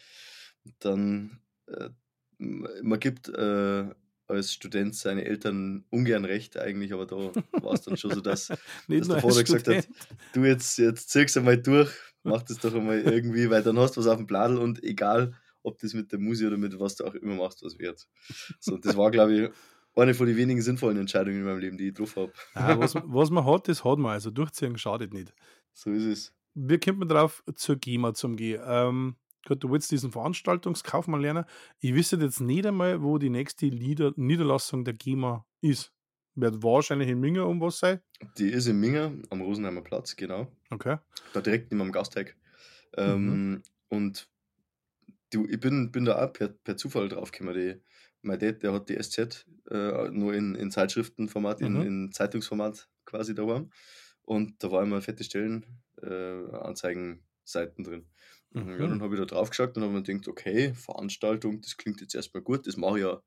[0.63, 1.89] Und dann, äh,
[2.37, 3.85] man gibt äh,
[4.27, 8.47] als Student seine Eltern ungern recht eigentlich, aber da war es dann schon so, dass,
[8.87, 9.87] dass der Vater gesagt hat,
[10.33, 11.91] du jetzt, jetzt ziehst einmal durch,
[12.23, 15.35] mach das doch einmal irgendwie, weil dann hast du was auf dem Bladel und egal,
[15.63, 18.07] ob das mit der Musik oder mit was du auch immer machst, was wird.
[18.59, 19.49] So, das war, glaube ich,
[19.95, 22.33] eine von den wenigen sinnvollen Entscheidungen in meinem Leben, die ich getroffen habe.
[22.71, 24.11] Ja, was, was man hat, das hat man.
[24.11, 25.33] Also durchziehen schadet nicht.
[25.73, 26.33] So ist es.
[26.53, 28.61] Wie kommt man drauf, zur GEMA zum Gehen?
[28.65, 29.15] Ähm,
[29.47, 31.45] gut, du willst diesen Veranstaltungskaufmann lernen.
[31.79, 35.91] Ich wüsste jetzt nicht einmal, wo die nächste Nieder Niederlassung der GEMA ist.
[36.35, 38.01] Wird wahrscheinlich in Minga um was sein.
[38.37, 40.51] Die ist in Minga am Rosenheimer Platz, genau.
[40.69, 40.97] Okay.
[41.33, 42.35] Da direkt neben am Gasteig.
[42.97, 44.29] Ähm, Und
[45.31, 47.53] du, ich bin, bin da auch per, per Zufall drauf gekommen.
[47.55, 47.81] Die,
[48.21, 51.81] mein Dad, der hat die SZ äh, nur in, in Zeitschriftenformat, in, Mhm.
[51.81, 53.69] in Zeitungsformat quasi daheim.
[54.23, 55.65] Und da war immer fette Stellen,
[56.01, 56.07] äh,
[56.57, 58.07] Anzeigenseiten drin.
[58.55, 58.71] Mhm.
[58.79, 62.01] Ja, dann habe ich da drauf geschaut und habe mir gedacht, okay, Veranstaltung, das klingt
[62.01, 62.67] jetzt erstmal gut.
[62.67, 63.21] Das mache ich ja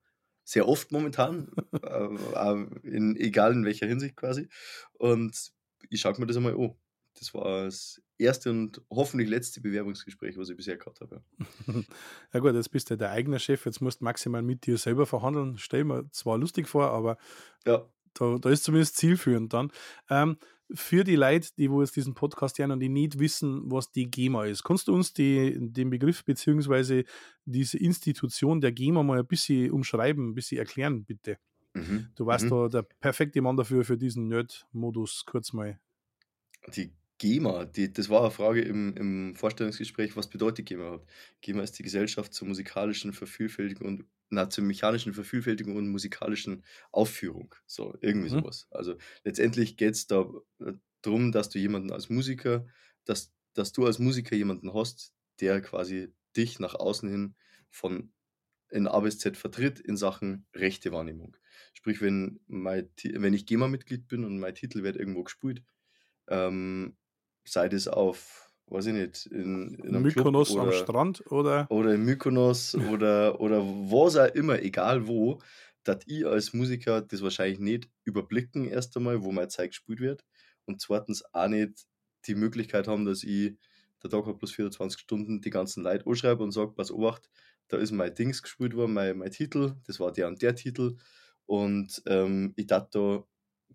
[0.45, 1.51] sehr oft momentan,
[1.83, 4.49] äh, in, egal in welcher Hinsicht quasi.
[4.95, 5.53] Und
[5.91, 6.75] ich schaue mir das einmal an.
[7.14, 11.25] Das war das erste und hoffentlich letzte Bewerbungsgespräch, was ich bisher gehabt habe.
[12.33, 15.07] Ja gut, jetzt bist du der eigene Chef, jetzt musst du maximal mit dir selber
[15.07, 15.59] verhandeln.
[15.59, 17.17] Stell mir zwar lustig vor, aber
[17.67, 19.73] Ja, da, da ist zumindest zielführend dann.
[20.11, 20.38] Ähm,
[20.74, 24.11] für die Leute, die wo jetzt diesen Podcast hören und die nicht wissen, was die
[24.11, 27.04] GEMA ist, kannst du uns die, den Begriff beziehungsweise
[27.44, 31.38] diese Institution der GEMA mal ein bisschen umschreiben, ein bisschen erklären, bitte?
[31.74, 32.09] mhm.
[32.14, 32.50] Du warst mhm.
[32.50, 35.81] da der perfekte Mann dafür, für diesen Nerd-Modus kurz mal.
[36.74, 41.11] Die GEMA, die, das war eine Frage im, im Vorstellungsgespräch, was bedeutet GEMA überhaupt?
[41.40, 47.55] GEMA ist die Gesellschaft zur musikalischen Vervielfältigung und na, zur mechanischen Vervielfältigung und musikalischen Aufführung.
[47.67, 48.29] So, irgendwie Mhm.
[48.31, 48.67] sowas.
[48.71, 50.27] Also letztendlich geht es da
[51.03, 52.67] darum, dass du jemanden als Musiker,
[53.05, 57.37] dass, dass du als Musiker jemanden hast, der quasi dich nach außen hin
[57.71, 58.12] von
[58.71, 61.37] in A bis Z vertritt in Sachen Rechtewahrnehmung.
[61.75, 65.64] Sprich, wenn, mein, wenn ich GEMA-Mitglied bin und mein Titel wird irgendwo gespielt,
[66.29, 66.97] ähm,
[67.47, 71.70] sei das auf, weiß ich nicht, in, in einem Mykonos Club am oder, Strand oder?
[71.70, 75.40] oder in Mykonos oder, oder was auch immer, egal wo,
[75.85, 80.24] dass ich als Musiker das wahrscheinlich nicht überblicken, erst einmal, wo mein Zeit gespielt wird.
[80.66, 81.87] Und zweitens auch nicht
[82.26, 83.57] die Möglichkeit haben, dass ich,
[84.02, 87.31] der Tag hat plus 24 Stunden, die ganzen Leute anschreibe und sage, pass Obacht,
[87.68, 90.96] da ist mein Dings gespielt worden, mein, mein Titel, das war der und der Titel.
[91.46, 93.24] Und ähm, ich dachte da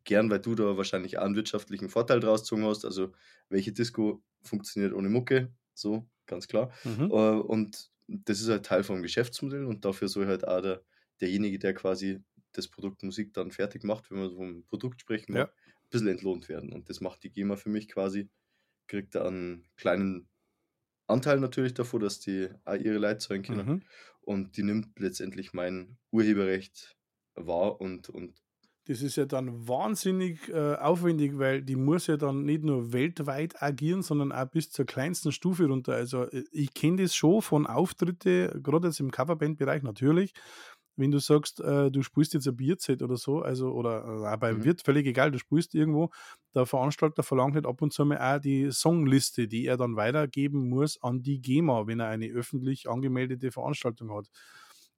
[0.04, 3.14] gern, weil du da wahrscheinlich auch einen wirtschaftlichen Vorteil draus gezogen hast, also
[3.50, 6.72] welche Disco funktioniert ohne Mucke, so, ganz klar.
[6.84, 7.10] Mhm.
[7.10, 10.84] Äh, und das ist halt Teil vom Geschäftsmodell und dafür soll halt auch der,
[11.22, 15.48] derjenige, der quasi das Produkt Musik dann fertig macht, wenn man vom Produkt sprechen Ja.
[15.48, 16.72] mag, ein bisschen entlohnt werden.
[16.74, 18.30] Und das macht die GEMA für mich quasi,
[18.88, 20.30] kriegt da einen kleinen
[21.08, 23.70] Anteil natürlich davon, dass die auch ihre Leute zahlen können.
[23.70, 23.84] Mhm.
[24.22, 26.98] Und die nimmt letztendlich mein Urheberrecht
[27.36, 28.43] wahr und, und
[28.86, 33.62] Das ist ja dann wahnsinnig äh, aufwendig, weil die muss ja dann nicht nur weltweit
[33.62, 35.94] agieren, sondern auch bis zur kleinsten Stufe runter.
[35.94, 40.34] Also äh, ich kenne das schon von Auftritte, gerade jetzt im Coverband-Bereich natürlich.
[40.98, 44.64] Wenn du sagst, äh, du spielst jetzt ein Bierset oder so, also oder äh, beim
[44.64, 44.66] Mhm.
[44.66, 46.10] Wirt, völlig egal, du spielst irgendwo,
[46.54, 50.68] der Veranstalter verlangt halt ab und zu mal auch die Songliste, die er dann weitergeben
[50.70, 54.28] muss an die GEMA, wenn er eine öffentlich angemeldete Veranstaltung hat.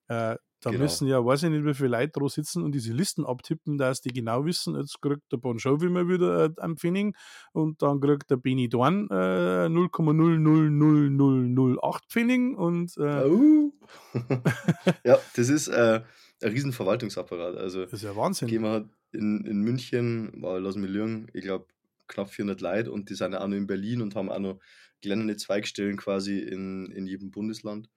[0.08, 0.84] Äh, da Genau.
[0.84, 4.02] müssen ja, weiß ich nicht, wie viele Leute da sitzen und diese Listen abtippen, dass
[4.02, 7.16] die genau wissen, jetzt kriegt der Bon Jovi mal wieder äh, einen Pfennig
[7.54, 13.72] und dann kriegt der Benny Dorn äh, 0,000008 Pfennig und äh, Au.
[15.04, 16.02] ja, das ist äh,
[16.42, 17.58] ein riesen Verwaltungsapparat.
[17.58, 18.48] Also das ist ja Wahnsinn.
[18.48, 21.68] GEMA hat in, in München, war, lass mich lügen, ich glaube
[22.08, 24.60] knapp 400 Leute und die sind ja auch noch in Berlin und haben auch noch
[25.02, 27.88] kleine Zweigstellen quasi in, in jedem Bundesland.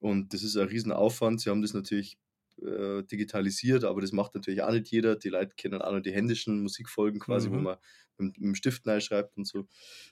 [0.00, 1.40] Und das ist ein riesen Aufwand.
[1.40, 2.18] Sie haben das natürlich
[2.62, 5.16] äh, digitalisiert, aber das macht natürlich auch nicht jeder.
[5.16, 7.62] Die Leute kennen auch noch die händischen Musikfolgen quasi, wo Mhm.
[7.62, 7.78] man
[8.18, 9.66] mit, mit dem Stift schreibt und so.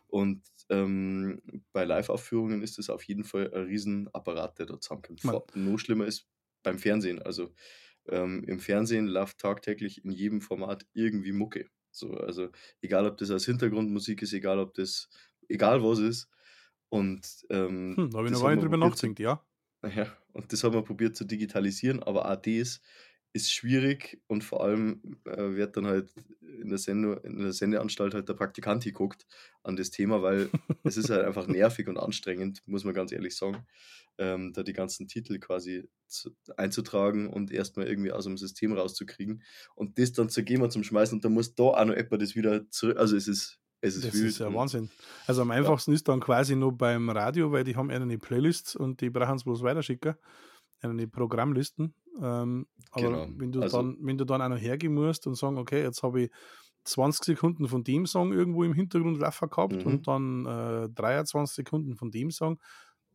[0.07, 1.40] Und ähm,
[1.72, 5.22] bei Live-Aufführungen ist das auf jeden Fall ein riesen Apparat, der da zusammenkommt.
[5.55, 6.27] Noch schlimmer ist
[6.62, 7.20] beim Fernsehen.
[7.22, 7.53] Also
[8.09, 11.68] ähm, im Fernsehen läuft tagtäglich in jedem Format irgendwie Mucke.
[11.90, 15.09] So, also egal, ob das als Hintergrundmusik ist, egal, ob das,
[15.48, 16.29] egal was ist.
[16.90, 19.44] Und ähm, Hm, da habe ich noch gar nicht drüber nachgedacht, ja.
[19.86, 22.80] Ja, und das haben wir probiert zu digitalisieren, aber auch das
[23.32, 28.14] ist schwierig und vor allem äh, wird dann halt in der, Sendung, in der Sendeanstalt
[28.14, 29.26] halt der Praktikant geguckt
[29.62, 30.50] an das Thema, weil
[30.84, 33.66] es ist halt einfach nervig und anstrengend, muss man ganz ehrlich sagen,
[34.16, 39.42] ähm, da die ganzen Titel quasi zu, einzutragen und erstmal irgendwie aus dem System rauszukriegen.
[39.74, 42.34] Und das dann zur GEMA zum Schmeißen und dann muss da auch noch etwa das
[42.34, 44.26] wieder zurück, also es ist, es ist Das wild.
[44.26, 44.90] ist ja und- Wahnsinn.
[45.26, 48.74] Also am einfachsten ist dann quasi nur beim Radio, weil die haben ja eine Playlists
[48.76, 50.14] und die brauchen es bloß weiterschicken.
[50.80, 51.94] Eine Programmlisten.
[52.20, 53.26] Ähm, aber Genau.
[53.36, 56.02] wenn du Also- dann, wenn du dann auch noch hergehen musst und sagen, okay, jetzt
[56.02, 56.30] habe ich
[56.84, 59.86] 20 Sekunden von dem Song irgendwo im Hintergrund laufen gehabt Mhm.
[59.92, 62.58] und dann äh, 23 Sekunden von dem Song,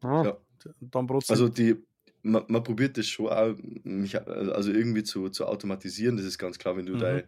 [0.04, 0.38] Ja.
[0.80, 1.76] dann brauchst Also die,
[2.22, 6.58] man, man probiert das schon auch, mich, also irgendwie zu, zu automatisieren, das ist ganz
[6.60, 7.00] klar, wenn du Mhm.
[7.00, 7.24] deine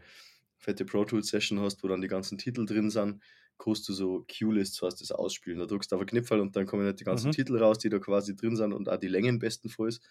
[0.65, 3.21] fette Pro Tools Session hast, wo dann die ganzen Titel drin sind,
[3.58, 5.60] kannst du so Q-Lists, hast das ausspielen.
[5.60, 7.32] Da drückst du auf einen Knipfel und dann kommen halt die ganzen Mhm.
[7.34, 10.01] Titel raus, die da quasi drin sind und auch die Längen bestenfalls.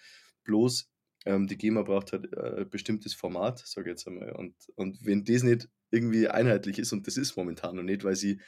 [0.45, 0.89] Bloß
[1.27, 4.33] ähm, die GEMA braucht halt äh, ein bestimmtes Format, sage ich jetzt einmal.
[4.33, 8.17] Und, und wenn das nicht irgendwie einheitlich ist, und das ist momentan noch nicht, weil
[8.17, 8.41] sie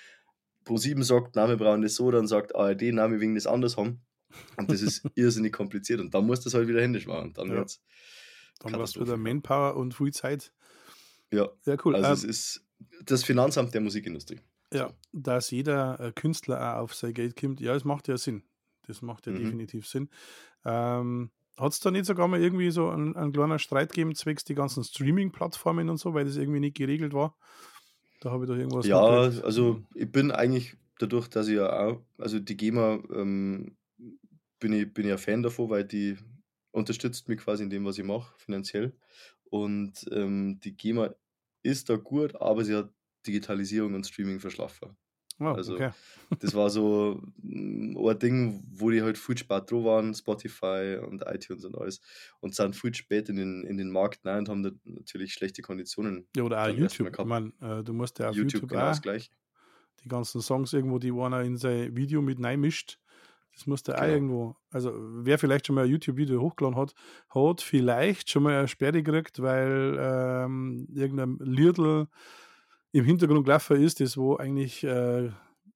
[0.64, 4.02] Pro7 sagt, Name brauchen das so, dann sagt ARD, Name wegen das anders haben.
[4.56, 6.00] Und das ist irrsinnig kompliziert.
[6.00, 7.32] Und dann muss das halt wieder händisch machen.
[7.34, 7.54] Dann Ja.
[7.56, 7.82] wird's
[8.60, 9.16] dann brauchst du wieder.
[9.16, 10.52] Manpower und viel Zeit.
[11.32, 11.94] Ja, Ja, cool.
[11.94, 12.66] also Ähm, es ist
[13.04, 14.40] das Finanzamt der Musikindustrie.
[14.72, 18.42] Ja, dass jeder äh, Künstler auch auf sein Geld kommt, ja, das macht ja Sinn.
[18.86, 19.38] Das macht ja Mhm.
[19.38, 20.08] definitiv Sinn.
[20.64, 24.44] Ähm, Hat es da nicht sogar mal irgendwie so einen, einen kleinen Streit gegeben zwecks
[24.44, 27.36] die ganzen Streaming-Plattformen und so, weil das irgendwie nicht geregelt war?
[28.20, 28.86] Da habe ich doch irgendwas.
[28.86, 33.76] Ja, also ich bin eigentlich dadurch, dass ich ja auch, also die GEMA ähm,
[34.60, 36.18] bin ich, bin ich ein Fan davon, weil die
[36.72, 38.94] unterstützt mich quasi in dem, was ich mache, finanziell.
[39.50, 41.14] Und ähm, die GEMA
[41.62, 42.90] ist da gut, aber sie hat
[43.26, 44.96] Digitalisierung und Streaming verschlafen.
[45.38, 45.90] Oh, also- okay.
[46.40, 51.22] Das war so mm, ein Ding, wo die halt viel spät dran waren, Spotify und
[51.26, 52.00] iTunes und alles,
[52.40, 55.62] und sind viel spät in den, in den Markt rein und haben da natürlich schlechte
[55.62, 56.26] Konditionen.
[56.36, 57.16] Ja, oder auch YouTube.
[57.18, 59.30] Ich meine, äh, du musst ja auf YouTube, YouTube, genau auch das gleiche.
[60.02, 62.98] die ganzen Songs irgendwo, die einer in sein Video mit mischt.
[63.56, 64.06] Das musst du auch Genau.
[64.06, 66.94] irgendwo, also wer vielleicht schon mal ein YouTube-Video hochgeladen hat,
[67.30, 72.08] hat vielleicht schon mal eine Sperre gekriegt, weil ähm, irgendein Liedl
[72.92, 75.30] im Hintergrund gelaufen ist, das wo eigentlich äh,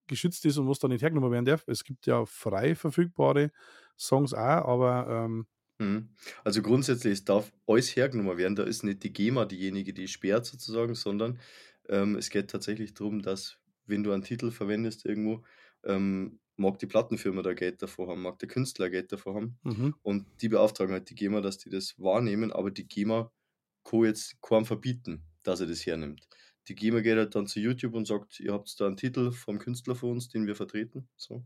[0.06, 1.64] geschützt ist und was da nicht hergenommen werden darf.
[1.66, 3.50] Es gibt ja frei verfügbare
[3.98, 4.38] Songs auch,
[4.68, 5.46] aber ähm,
[5.78, 6.10] Mhm.
[6.44, 8.56] Also grundsätzlich, es darf alles hergenommen werden.
[8.56, 11.38] Da ist nicht die GEMA diejenige, die sperrt sozusagen, sondern
[11.88, 15.44] ähm, es geht tatsächlich darum, dass wenn du einen Titel verwendest irgendwo,
[15.84, 19.58] ähm, mag die Plattenfirma da Geld davor haben, mag der Künstler Geld davor haben.
[19.62, 19.94] mhm.
[20.02, 23.32] Und die beauftragen halt die GEMA, dass die das wahrnehmen, aber die GEMA
[23.82, 26.28] kann jetzt kaum verbieten, dass er das hernimmt.
[26.68, 29.58] Die GEMA geht halt dann zu YouTube und sagt, ihr habt da einen Titel vom
[29.58, 31.08] Künstler von uns, den wir vertreten.
[31.16, 31.44] So.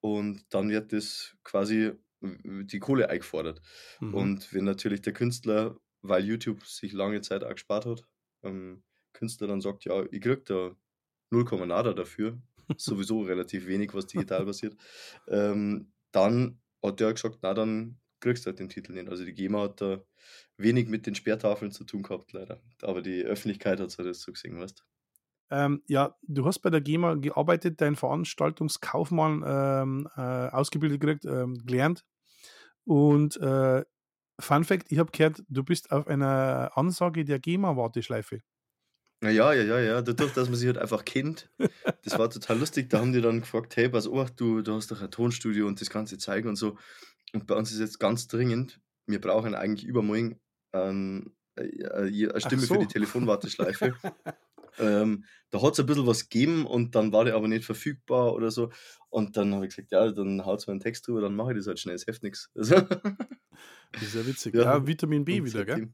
[0.00, 3.62] Und dann wird das quasi die Kohle eingefordert.
[4.00, 4.14] Mhm.
[4.14, 8.04] Und wenn natürlich der Künstler, weil YouTube sich lange Zeit auch gespart hat,
[8.42, 8.82] ähm,
[9.14, 10.76] Künstler dann sagt, ja, ich krieg da
[11.30, 12.38] 0, nada dafür,
[12.76, 14.76] sowieso relativ wenig, was digital passiert,
[15.28, 19.08] ähm, dann hat der gesagt, na, dann kriegst du halt den Titel nicht.
[19.08, 20.02] Also die GEMA hat da
[20.56, 22.60] wenig mit den Sperrtafeln zu tun gehabt, leider.
[22.82, 24.84] Aber die Öffentlichkeit hat halt das so gesehen, weißt
[25.50, 31.54] Ähm, ja, du hast bei der GEMA gearbeitet, dein Veranstaltungskaufmann ähm, äh, ausgebildet gekriegt, ähm,
[31.64, 32.04] gelernt.
[32.84, 33.84] Und äh,
[34.38, 38.40] Fun Fact: Ich habe gehört, du bist auf einer Ansage der GEMA-Warteschleife.
[39.22, 40.02] Ja, ja, ja, ja.
[40.02, 41.50] Dadurch, dass man sich halt einfach kennt,
[42.04, 42.90] das war total lustig.
[42.90, 45.80] Da haben die dann gefragt, hey, pass auf, du, du hast doch ein Tonstudio und
[45.80, 46.76] das Ganze zeigen und so.
[47.32, 50.40] Und bei uns ist jetzt ganz dringend, wir brauchen eigentlich übermorgen
[50.72, 52.74] ähm, äh, äh, eine Stimme so.
[52.74, 53.94] für die Telefonwarteschleife.
[54.78, 58.34] ähm, da hat es ein bisschen was gegeben und dann war der aber nicht verfügbar
[58.34, 58.70] oder so.
[59.08, 61.58] Und dann habe ich gesagt, ja, dann haut mal einen Text drüber, dann mache ich
[61.58, 62.50] das halt schnell, es hilft nichts.
[62.54, 62.76] Also,
[63.92, 64.54] Das ist ja witzig.
[64.54, 64.62] Ja.
[64.62, 65.88] Ja, Vitamin B wieder, gell?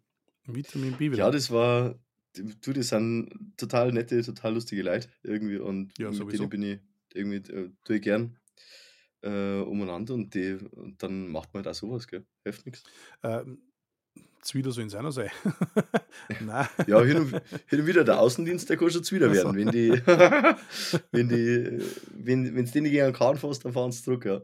[0.46, 1.24] Vitamin B wieder.
[1.24, 1.98] Ja, das war,
[2.34, 6.46] du, das sind total nette, total lustige Leute irgendwie und Ja, mit sowieso.
[6.46, 6.80] denen bin ich
[7.14, 8.38] irgendwie, äh, tue ich gern
[9.22, 12.24] äh, umeinander und, die, und dann macht man halt auch sowas, gell?
[12.44, 12.82] Hilft nichts.
[13.22, 13.62] Ähm,
[14.36, 15.30] jetzt wieder so in seiner Sei.
[16.40, 16.66] Nein.
[16.86, 17.30] Ja, hin und,
[17.68, 19.20] hin und wieder der Außendienst, der kann schon so.
[19.20, 19.56] werden.
[19.56, 19.90] Wenn die,
[21.12, 21.80] wenn die,
[22.12, 24.42] wenn es denen gegen einen Kahn fährst, dann fahren sie zurück, ja.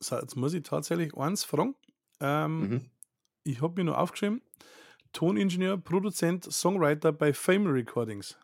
[0.00, 1.74] So, jetzt muss ich tatsächlich eins fragen.
[2.20, 2.80] Ähm, mhm.
[3.44, 4.42] Ich habe mir nur aufgeschrieben:
[5.14, 8.36] Toningenieur, Produzent, Songwriter bei Fame Recordings.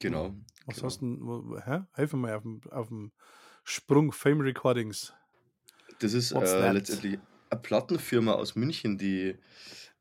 [0.00, 0.34] Genau.
[0.66, 0.86] Was genau.
[0.86, 1.82] hast du Hä?
[1.92, 3.12] Helfen mal auf dem, auf dem
[3.62, 4.10] Sprung.
[4.10, 5.12] Fame Recordings.
[6.00, 6.74] Das ist äh, that?
[6.74, 7.18] letztendlich
[7.50, 9.36] eine Plattenfirma aus München, die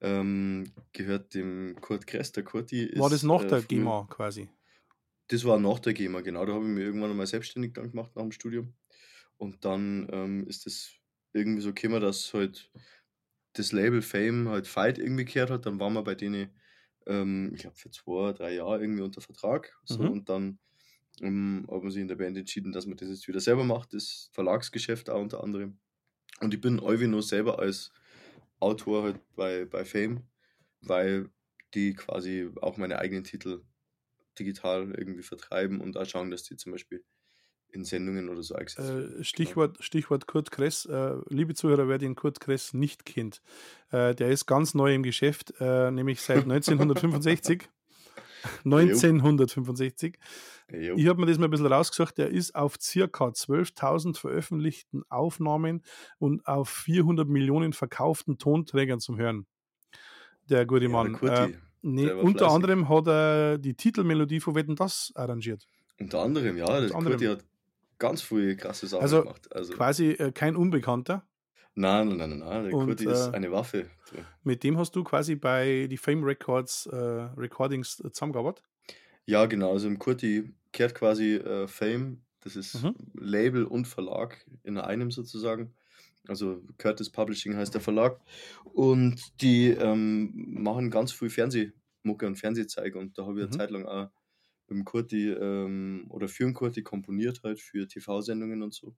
[0.01, 2.31] ähm, gehört dem Kurt Kress.
[2.31, 2.99] Der Kurti ist.
[2.99, 4.49] War das nach äh, der GEMA quasi?
[5.27, 6.45] Das war nach der GEMA, genau.
[6.45, 8.73] Da habe ich mich irgendwann einmal selbstständig dann gemacht nach dem Studium.
[9.37, 10.93] Und dann ähm, ist es
[11.33, 12.71] irgendwie so gekommen, dass halt
[13.53, 15.65] das Label Fame halt Fight irgendwie gehört hat.
[15.65, 16.49] Dann waren wir bei denen,
[17.07, 19.73] ähm, ich glaube, für zwei, drei Jahre irgendwie unter Vertrag.
[19.85, 20.11] So, Mhm.
[20.11, 20.59] Und dann
[21.21, 23.93] ähm, hat man sich in der Band entschieden, dass man das jetzt wieder selber macht,
[23.93, 25.79] das Verlagsgeschäft auch unter anderem.
[26.41, 27.91] Und ich bin nur selber als
[28.59, 30.23] Autor halt bei, bei Fame,
[30.81, 31.29] weil
[31.73, 33.63] die quasi auch meine eigenen Titel
[34.39, 37.03] digital irgendwie vertreiben und auch schauen, dass die zum Beispiel
[37.73, 38.89] in Sendungen oder so eingesetzt.
[38.89, 40.85] Äh, Stichwort, Stichwort Kurt Kress.
[40.85, 43.41] Äh, liebe Zuhörer, wer den Kurt Kress nicht kennt,
[43.91, 47.69] äh, der ist ganz neu im Geschäft, äh, nämlich seit 1965.
[48.65, 50.19] 1965.
[50.71, 50.95] Jo.
[50.95, 52.17] Ich habe mir das mal ein bisschen rausgesucht.
[52.17, 55.83] Der ist auf circa 12.000 veröffentlichten Aufnahmen
[56.17, 59.45] und auf 400 Millionen verkauften Tonträgern zum Hören.
[60.49, 61.21] Der gute Ja, der Mann.
[61.21, 65.67] Äh, nee, unter anderem hat er die Titelmelodie von Wetten das arrangiert.
[65.99, 67.03] Unter anderem, ja, der anderem.
[67.03, 67.45] Kurti hat
[68.03, 69.51] ganz viele krasse Sachen Also, gemacht.
[69.55, 71.27] Also, Quasi äh, kein Unbekannter.
[71.75, 73.89] nein, nein, nein, nein, der Und, Kurti ist äh, eine Waffe.
[74.43, 78.63] Mit dem hast du quasi bei die Fame Records äh, Recordings äh, zusammengearbeitet.
[79.25, 82.93] Ja, genau, also im Kurti kehrt quasi äh, Fame, das ist Mhm.
[83.13, 85.75] Label und Verlag in einem sozusagen.
[86.27, 88.21] Also Curtis Publishing heißt der Verlag.
[88.63, 92.95] Und die ähm, machen ganz viel Fernsehmucke und Fernsehzeug.
[92.95, 93.43] Und da habe ich Mhm.
[93.43, 94.09] eine Zeit lang auch
[94.73, 98.95] im Kurti ähm, oder für den Kurti komponiert halt für TV-Sendungen und so.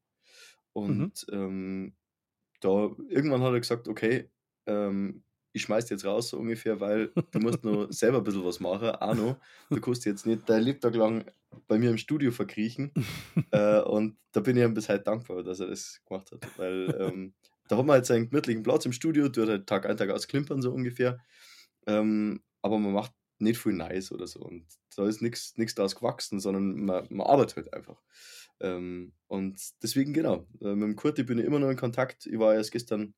[0.74, 1.96] Und ähm,
[2.60, 4.30] da irgendwann hat er gesagt, okay,
[4.66, 8.60] ähm, ich schmeiß jetzt raus so ungefähr, weil du musst nur selber ein bisschen was
[8.60, 9.38] machen, auch noch.
[9.70, 11.24] Du kannst jetzt nicht dein Lebtag lang
[11.68, 12.92] bei mir im Studio verkriechen.
[13.52, 16.46] äh, und da bin ich ihm bis heute dankbar, dass er das gemacht hat.
[16.58, 17.34] Weil ähm,
[17.70, 20.28] da hat man halt seinen gemütlichen Platz im Studio, tut halt Tag ein, Tag aus
[20.28, 21.20] klimpern so ungefähr.
[21.88, 24.42] Ähm, aber man macht nicht viel Nice oder so.
[24.42, 28.02] Und da ist nichts daraus gewachsen, sondern man, man arbeitet halt einfach.
[28.60, 32.26] Ähm, und deswegen, genau, äh, mit dem Kurti bin ich immer noch in Kontakt.
[32.26, 33.14] Ich war erst gestern,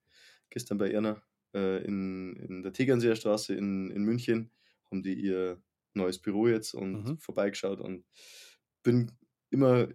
[0.50, 1.22] gestern bei Erna
[1.54, 4.52] äh, in, in der Tegernseer Straße in, in München,
[4.92, 5.62] haben die ihr
[5.94, 7.18] neues Büro jetzt und Mhm.
[7.18, 8.06] vorbeigeschaut und
[8.84, 9.12] bin
[9.50, 9.90] immer,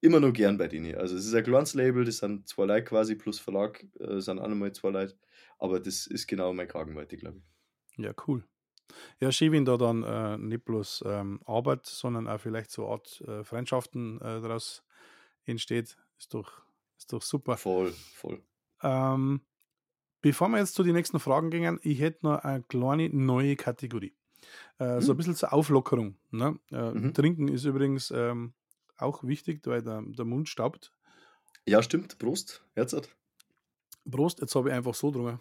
[0.00, 0.94] immer nur gern bei denen.
[0.96, 4.38] Also es ist ein kleines Label, das sind zwei Leute quasi plus Verlag, äh, sind
[4.38, 5.18] auch nochmal zwei Leute,
[5.58, 7.44] aber das ist genau mein Kragenweite, glaube ich.
[7.98, 8.42] Ja, cool.
[9.20, 12.92] Ja, schön, wenn da dann äh, nicht bloß ähm, Arbeit, sondern auch vielleicht so eine
[12.92, 14.84] Art äh, Freundschaften äh, daraus
[15.44, 15.98] entsteht.
[16.18, 16.62] Ist doch,
[16.98, 17.56] ist doch super.
[17.56, 18.42] Voll, voll.
[18.82, 19.40] Ähm,
[20.22, 24.16] bevor wir jetzt zu den nächsten Fragen gehen, ich hätte noch eine kleine neue Kategorie.
[24.78, 25.16] Äh, So ein Hm?
[25.18, 26.18] bisschen zur Auflockerung.
[26.30, 26.58] Ne?
[26.72, 27.14] Äh, Mhm.
[27.14, 28.54] Trinken ist übrigens ähm,
[28.98, 30.92] auch wichtig, weil der, der Mund staubt.
[31.66, 32.18] Ja, stimmt.
[32.18, 32.64] Prost.
[32.74, 33.14] Herzert.
[34.10, 35.40] Prost, jetzt habe ich einfach so drüber.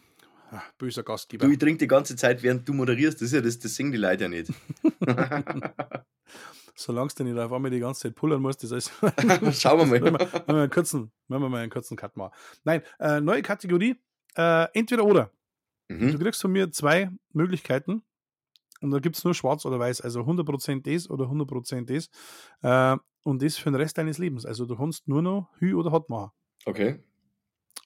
[0.51, 1.45] Ah, böser Gastgeber.
[1.47, 3.17] Du, ich trinke die ganze Zeit, während du moderierst.
[3.21, 4.51] Das ist ja das, das singen die Leute ja nicht.
[6.77, 8.91] Solange du nicht auf einmal die ganze Zeit pullern musst, das ist
[9.61, 10.03] Schauen wir Machen mal.
[10.03, 12.31] wir, machen wir einen kurzen, machen wir mal einen kurzen Cut mal.
[12.63, 13.95] Nein, äh, neue Kategorie.
[14.35, 15.31] Äh, entweder oder.
[15.87, 16.19] Du Mhm.
[16.19, 18.01] kriegst von mir zwei Möglichkeiten
[18.81, 22.09] und da gibt es nur schwarz oder weiß, also 100% das oder 100% das.
[22.61, 24.45] Äh, und das für den Rest deines Lebens.
[24.45, 26.31] Also du kannst nur noch Hü oder Hot machen.
[26.65, 26.99] Okay.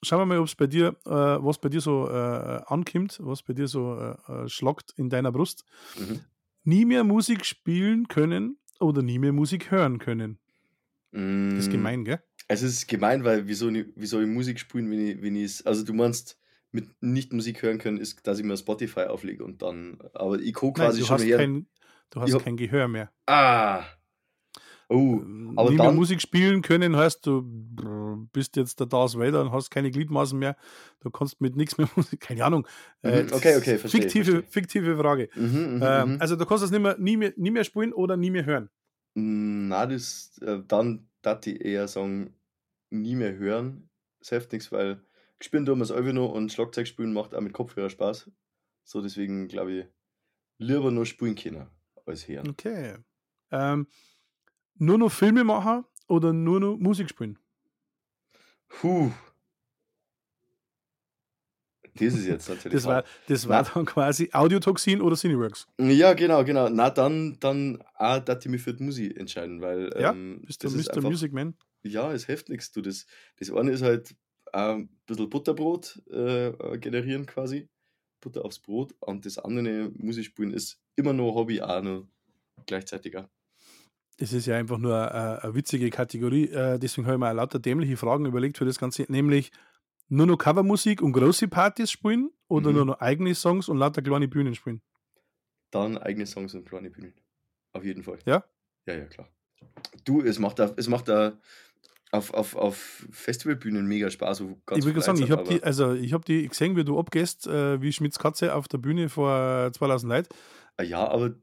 [0.01, 3.43] Schauen wir mal, ob es bei dir, äh, was bei dir so äh, ankommt, was
[3.43, 5.65] bei dir so äh, äh, schlagt in deiner Brust.
[5.95, 6.29] Mhm.
[6.63, 10.39] Nie mehr Musik spielen können oder nie mehr Musik hören können.
[11.53, 12.23] Das ist Mm, gemein, gell?
[12.47, 15.65] Es ist gemein, weil wieso, ni- wie soll ich Musik spielen, wenn ich, wenn ich
[15.67, 16.39] also du meinst,
[16.71, 20.53] mit nicht Musik hören können, ist, dass ich mir Spotify auflege und dann, aber ich
[20.53, 21.38] gucke Nein, quasi du schon hast, her.
[21.38, 21.67] kein,
[22.09, 23.12] du hast Ich kein Gehör mehr.
[23.27, 23.85] Ah!
[24.89, 27.43] Oh, Ähm, aber nie mehr dann, Musik spielen können heißt, du
[28.32, 30.56] bist jetzt der Darth Vader und hast keine Gliedmaßen mehr.
[30.99, 32.67] Du kannst mit nichts mehr Musik, keine Ahnung.
[33.04, 34.43] Äh, Mhm, okay, okay, verstehe, Fiktive, verstehe.
[34.43, 35.30] fiktive Frage.
[35.36, 36.19] mhm, mhm, Ähm, mhm.
[36.19, 38.69] also du kannst es nicht mehr, nie, mehr, nie mehr spielen oder nie mehr hören.
[39.15, 42.36] Na, das, äh, dann dat ich eher sagen,
[42.89, 43.89] nie mehr hören.
[44.19, 45.04] Das hilft nichts, weil
[45.39, 48.32] gespielt tun wir es einfach noch und Schlagzeug spielen macht auch mit Kopfhörer Spaß.
[48.84, 49.86] So, deswegen glaube ich,
[50.60, 51.67] lieber nur spielen können
[52.06, 52.49] als hören.
[52.49, 52.95] Okay.
[53.52, 53.88] Ähm,
[54.79, 57.37] nur noch Filme machen oder nur noch Musik spielen?
[58.69, 59.11] Puh.
[61.95, 62.73] Das ist jetzt natürlich.
[62.75, 63.69] Das war, das war Na.
[63.73, 65.67] dann quasi Audiotoxin oder Cineworks.
[65.79, 66.69] Ja, genau, genau.
[66.69, 70.63] Na, dann, dann auch, dass ich mich für die Musik entscheiden, weil Ja, ähm, Bist
[70.63, 70.93] du das ist Mr.
[70.95, 71.55] einfach, Music Man?
[71.83, 72.71] ja, es hilft nichts.
[72.71, 73.05] Du, das,
[73.37, 74.15] das eine ist halt
[74.53, 77.69] ein bisschen Butterbrot äh, generieren quasi.
[78.21, 78.93] Butter aufs Brot.
[78.99, 82.07] Und das andere Musik spielen ist immer noch Hobby, auch noch
[82.65, 83.27] gleichzeitig auch.
[84.19, 86.49] Das ist ja einfach nur äh, eine witzige Kategorie.
[86.49, 89.05] Äh, deswegen habe ich mir auch lauter dämliche Fragen überlegt für das Ganze.
[89.08, 89.51] Nämlich
[90.10, 92.75] nur noch Covermusik und große Partys spielen oder Mhm.
[92.75, 94.82] nur noch eigene Songs und lauter kleine Bühnen spielen?
[95.71, 97.13] Dann eigene Songs und kleine Bühnen.
[97.71, 98.19] Auf jeden Fall.
[98.25, 98.43] Ja?
[98.88, 99.29] Ja, ja, klar.
[100.03, 101.39] Du, es macht da, es macht da
[102.12, 104.43] auf, auf, auf Festivalbühnen mega Spaß.
[104.65, 107.47] Ganz ich würde sagen, ich habe die, also ich habe die gesehen, wie du abgehst,
[107.47, 110.29] äh, wie Schmitz Katze auf der Bühne vor 2000 Leuten.
[110.77, 111.36] Ah Ja, aber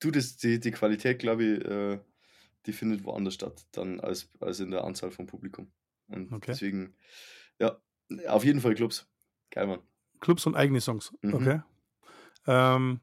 [0.00, 1.98] du, das, die, die Qualität, glaube ich, äh,
[2.68, 5.72] die findet woanders statt, dann als, als in der Anzahl vom Publikum.
[6.06, 6.52] Und Okay.
[6.52, 6.94] deswegen,
[7.58, 7.80] ja,
[8.28, 9.08] auf jeden Fall Clubs.
[9.50, 9.80] Geil, Mann.
[10.20, 11.12] Clubs und eigene Songs.
[11.22, 11.34] Mhm.
[11.34, 11.62] Okay.
[12.46, 13.00] Ähm,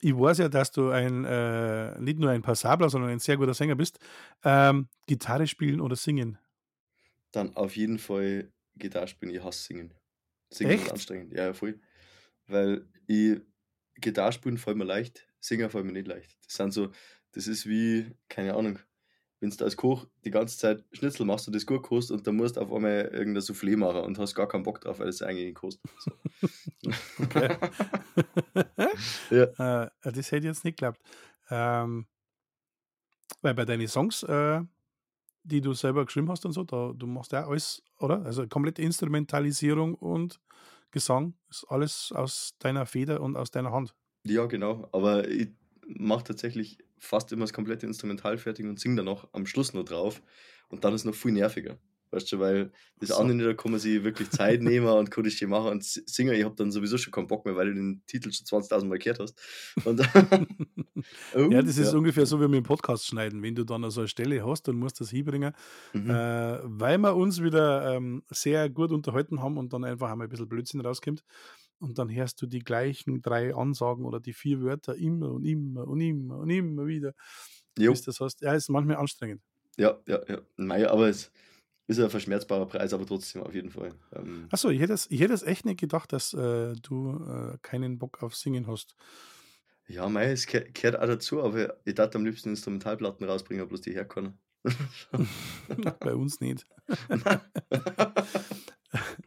[0.00, 3.54] ich weiß ja, dass du ein äh, nicht nur ein Passabler, sondern ein sehr guter
[3.54, 3.98] Sänger bist.
[4.44, 6.38] Ähm, Gitarre spielen oder singen?
[7.32, 9.94] Dann auf jeden Fall Gitarre spielen, ich hasse singen.
[10.50, 10.86] Singen Echt?
[10.86, 11.80] ist anstrengend, ja, voll.
[12.46, 13.40] Weil ich,
[13.94, 16.36] Gitarre spielen fällt mir leicht, singen fällt mir nicht leicht.
[16.44, 16.90] Das sind so,
[17.32, 18.78] das ist wie, keine Ahnung,
[19.40, 22.36] wenn du als Koch die ganze Zeit Schnitzel machst und das gut kochst und dann
[22.36, 25.22] musst du auf einmal irgendein Soufflé machen und hast gar keinen Bock drauf, weil es
[25.22, 25.90] eigentlich nicht kostet.
[25.98, 26.12] So.
[27.18, 27.56] Okay.
[29.30, 29.84] ja.
[29.84, 31.00] Äh, das hätte ich jetzt nicht geglaubt.
[31.50, 32.06] Ähm,
[33.42, 34.60] weil bei deinen Songs, äh,
[35.42, 38.24] die du selber geschrieben hast und so, da, du machst ja alles, oder?
[38.24, 40.40] Also komplette Instrumentalisierung und
[40.90, 43.94] Gesang ist alles aus deiner Feder und aus deiner Hand.
[44.24, 44.88] Ja, genau.
[44.92, 45.50] Aber ich
[45.86, 49.84] mache tatsächlich fast immer das komplette Instrumental fertig und singe dann noch am Schluss noch
[49.84, 50.22] drauf.
[50.68, 51.78] Und dann ist es noch viel nerviger.
[52.12, 53.16] Weißt du, weil das So.
[53.16, 56.34] andere, da kann man sich wirklich Zeit nehmen und kann schön machen und singen.
[56.34, 58.98] Ich habe dann sowieso schon keinen Bock mehr, weil du den Titel schon 20.000 Mal
[58.98, 59.36] gehört hast.
[59.84, 60.00] Und
[61.34, 61.98] oh, Ja, das ist ja.
[61.98, 63.42] ungefähr so wie mit dem Podcast schneiden.
[63.42, 65.52] Wenn du dann so eine Stelle hast, dann musst du das hinbringen,
[65.92, 66.10] Mhm.
[66.10, 70.30] äh, weil wir uns wieder ähm, sehr gut unterhalten haben und dann einfach einmal ein
[70.30, 71.24] bisschen Blödsinn rauskommt.
[71.78, 75.86] Und dann hörst du die gleichen drei Ansagen oder die vier Wörter immer und immer
[75.86, 77.12] und immer und immer wieder.
[77.78, 77.92] Jo.
[77.92, 79.42] Bis das heißt, ja, ist manchmal anstrengend.
[79.76, 80.40] Ja, ja, ja.
[80.56, 81.30] Mei, aber es
[81.86, 83.92] ist ein verschmerzbarer Preis, aber trotzdem auf jeden Fall.
[84.14, 87.58] Ähm, Achso, ich hätte es ich hätte es echt nicht gedacht, dass äh, du äh,
[87.62, 88.96] keinen Bock auf Singen hast.
[89.88, 93.82] ja, mei, es ke- gehört auch dazu, aber ich darf am liebsten Instrumentalplatten rausbringen, bloß
[93.82, 94.38] die herkommen.
[96.02, 96.66] Bei uns nicht.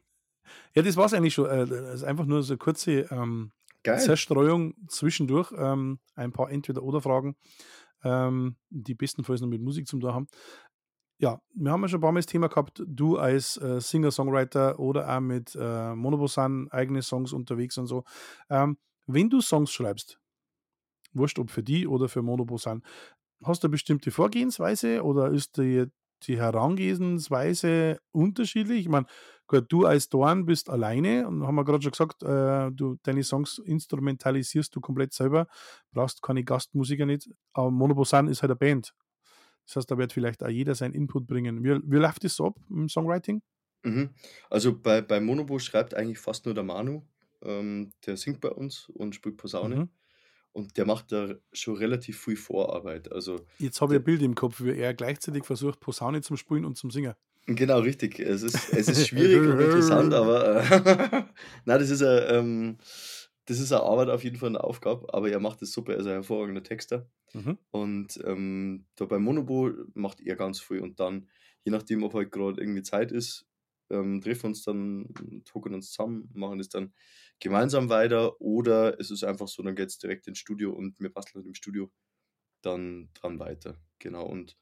[0.76, 1.50] Ja, das war es eigentlich schon.
[1.50, 3.52] Äh, das ist einfach nur so eine kurze ähm.
[3.84, 5.52] Zerstreuung zwischendurch.
[5.56, 7.36] Ähm, ein paar Entweder-Oder-Fragen,
[8.04, 10.28] ähm, die bestenfalls noch mit Musik zum tun haben.
[11.22, 14.80] Ja, wir haben ja schon ein paar Mal das Thema gehabt, du als äh, Singer-Songwriter
[14.80, 18.06] oder auch mit äh, Monobosan eigene Songs unterwegs und so.
[18.50, 20.20] Ähm, wenn du Songs schreibst,
[21.14, 22.84] wurscht ob für die oder für Monoposan.
[23.44, 25.88] Hast du eine bestimmte Vorgehensweise oder ist die,
[26.24, 28.82] die Herangehensweise unterschiedlich?
[28.82, 29.06] Ich meine,
[29.48, 33.24] gut, du als Dorn bist alleine und haben wir gerade schon gesagt, äh, du deine
[33.24, 35.48] Songs instrumentalisierst du komplett selber,
[35.92, 38.94] brauchst keine Gastmusiker nicht, aber Monoposan ist halt eine Band.
[39.66, 41.64] Das heißt, da wird vielleicht auch jeder seinen Input bringen.
[41.64, 43.42] Wie, wie läuft das so ab im Songwriting?
[43.84, 44.10] Mhm.
[44.50, 47.04] Also bei, bei Monobo schreibt eigentlich fast nur der Manu.
[47.42, 49.76] Ähm, der singt bei uns und spielt Posaune.
[49.76, 49.90] Mhm.
[50.52, 53.12] Und der macht da schon relativ viel Vorarbeit.
[53.12, 56.66] Also, Jetzt habe ich ein Bild im Kopf, wie er gleichzeitig versucht, Posaune zum Spielen
[56.66, 57.14] und zum Singen.
[57.46, 58.20] genau richtig.
[58.20, 60.64] Es ist, es ist schwierig und interessant, aber äh,
[61.66, 62.78] nein, das ist eine, ähm,
[63.46, 66.00] das ist eine Arbeit auf jeden Fall eine Aufgabe, aber er macht das super, er
[66.00, 67.10] ist ein hervorragender Texter.
[67.34, 67.58] Mhm.
[67.72, 71.28] Und ähm, da beim Monobo macht er ganz viel und dann,
[71.64, 73.49] je nachdem, ob halt gerade irgendwie Zeit ist,
[73.90, 75.14] ähm, treffen uns dann,
[75.54, 76.94] hocken uns zusammen, machen das dann
[77.40, 81.12] gemeinsam weiter oder es ist einfach so, dann geht es direkt ins Studio und wir
[81.14, 81.92] basteln im Studio
[82.62, 83.78] dann dran weiter.
[84.00, 84.26] Genau.
[84.26, 84.58] Und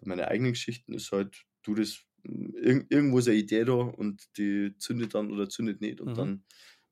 [0.00, 4.36] bei meinen eigenen Geschichten ist halt, du das, irg irgendwo ist eine Idee da und
[4.38, 6.18] die zündet dann oder zündet nicht und Mhm.
[6.18, 6.44] dann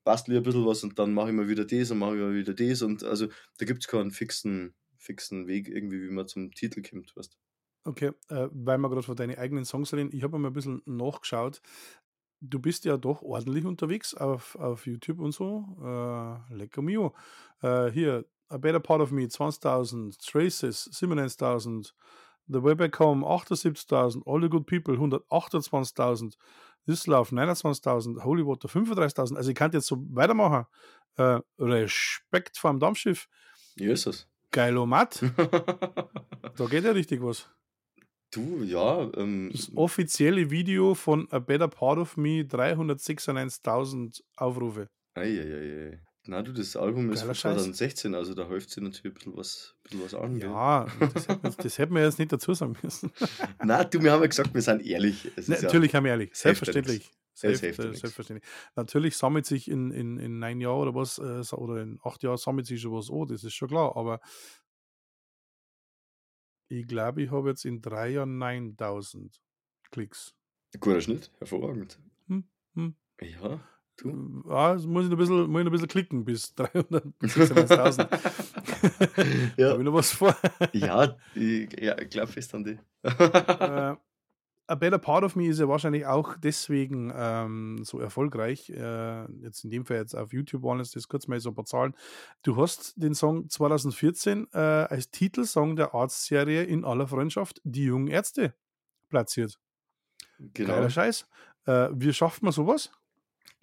[0.05, 2.20] bastel ich ein bisschen was und dann mache ich mal wieder das und mache ich
[2.22, 3.28] mal wieder das und also
[3.59, 7.39] da gibt es keinen fixen, fixen Weg irgendwie, wie man zum Titel kommt, weißt du.
[7.87, 10.82] Okay, äh, weil wir gerade von deinen eigenen Songs reden, ich habe mal ein bisschen
[10.87, 11.62] nachgeschaut.
[12.41, 15.64] Du bist ja doch ordentlich unterwegs auf, auf YouTube und so.
[15.80, 17.14] Äh, lecker mio.
[17.62, 21.93] Äh, hier, A Better Part of Me 20.000, Traces 97.000,
[22.49, 26.34] The Way Back Home 78.000, All the Good People 128.000,
[26.87, 29.37] This Love 29.000, Holy Water 35.000.
[29.37, 30.66] Also ich kann jetzt so weitermachen.
[31.16, 33.28] Äh, Respekt vor dem Dampfschiff.
[33.78, 34.28] Es.
[34.51, 35.22] Geilomat.
[36.57, 37.51] Da geht ja richtig was.
[38.37, 44.89] Du, ja, ähm, Das offizielle Video von A Better Part of Me 396.000 Aufrufe.
[45.14, 46.03] Eieiei.
[46.26, 47.55] Na du, das Album ist von Scheiß.
[47.55, 50.37] 2016, also da hilft sich natürlich ein bisschen was, bisschen was an.
[50.39, 53.11] Ja, das hätte, man, das hätte man jetzt nicht dazu sagen müssen.
[53.64, 55.24] Na, du, wir haben ja gesagt, wir sind ehrlich.
[55.24, 56.30] Ne, ist ja, natürlich haben wir ehrlich.
[56.34, 57.05] Selbstverständlich.
[57.05, 57.11] nix.
[57.37, 58.01] Es Selbst, hilft ja nix.
[58.01, 58.51] selbstverständlich.
[58.74, 62.37] Natürlich sammelt sich in, in, in neun Jahren oder was, äh, oder in acht Jahren
[62.39, 63.97] sammelt sich schon was an, das ist schon klar.
[63.97, 64.20] Aber
[66.68, 69.40] ich glaube, ich habe jetzt in drei Jahren 9000
[69.90, 70.34] Klicks.
[70.80, 71.98] Guter Schnitt, hervorragend.
[72.28, 72.44] Hm,
[72.74, 72.94] hm.
[73.20, 73.60] Ja,
[73.96, 74.42] du.
[74.48, 78.08] Ja, das muss ich noch ein bisschen, muss ich ein bisschen klicken bis 396.000.
[79.56, 79.70] Ja.
[79.70, 80.36] Habe ich noch was vor?
[80.72, 82.78] Ja, ich, ja, ich glaube fest an die.
[83.02, 83.96] äh,
[84.68, 88.68] A Better Part of Me ist ja wahrscheinlich auch deswegen ähm, so erfolgreich.
[88.70, 91.54] Äh, jetzt in dem Fall jetzt auf YouTube waren es das kurz mal so ein
[91.54, 91.94] paar Zahlen.
[92.42, 98.08] Du hast den Song 2014 äh, als Titelsong der Arztserie In aller Freundschaft Die jungen
[98.08, 98.54] Ärzte
[99.08, 99.58] platziert.
[100.54, 100.74] genau.
[100.74, 101.26] Geiler Scheiß.
[101.66, 102.90] Äh, wie schafft man sowas?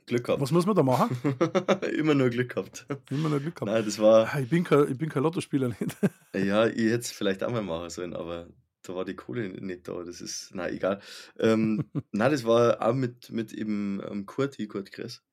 [0.06, 0.42] Glück gehabt.
[0.42, 1.18] Was muss man da machen?
[1.98, 2.86] Immer nur Glück gehabt.
[3.10, 3.72] Immer noch Glück gehabt.
[3.72, 5.98] Nein, das war, Ah, Ich bin kein, ich bin kein Lottospieler nicht.
[6.36, 8.48] ja, ich hätte es vielleicht auch mal machen sollen, aber
[8.84, 10.04] da war die Kohle nicht da.
[10.04, 11.02] Das ist, na egal.
[11.40, 15.24] Ähm, na, das war auch mit, mit eben ähm, Kurti, Kurt Kress.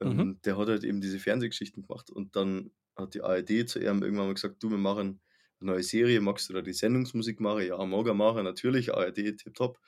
[0.00, 0.40] Ähm, Mhm.
[0.44, 4.26] Der hat halt eben diese Fernsehgeschichten gemacht und dann hat die ARD zu ihm irgendwann
[4.26, 5.20] mal gesagt, du, wir machen
[5.60, 7.66] eine neue Serie, magst du da die Sendungsmusik machen?
[7.66, 9.78] Ja, mag er machen, natürlich, ARD, tipptopp.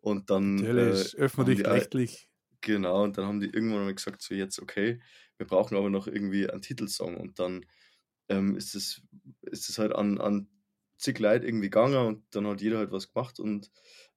[0.00, 2.28] Und dann Natürlich, äh, öffentlich-rechtlich.
[2.62, 5.00] Genau, und dann haben die irgendwann mal gesagt, so jetzt, okay,
[5.38, 7.16] wir brauchen aber noch irgendwie einen Titelsong.
[7.16, 7.64] Und dann
[8.28, 9.02] ähm, ist es
[9.42, 10.48] ist es halt an, an
[11.00, 13.40] zig Leute irgendwie gegangen und dann hat jeder halt was gemacht.
[13.40, 13.70] Und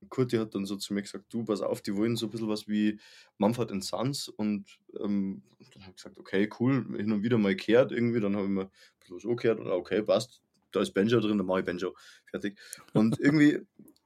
[0.10, 2.50] Kurti hat dann so zu mir gesagt, du, pass auf, die wollen so ein bisschen
[2.50, 3.00] was wie
[3.38, 4.28] Mumford Sons.
[4.30, 8.20] Und ähm, dann habe ich gesagt, okay, cool, hin und wieder mal gehört irgendwie.
[8.20, 11.38] Dann habe ich mir ein bisschen was angehört und okay, passt, da ist Banjo drin,
[11.38, 11.96] dann mache ich Banjo.
[12.30, 12.60] Fertig.
[12.94, 13.60] Und irgendwie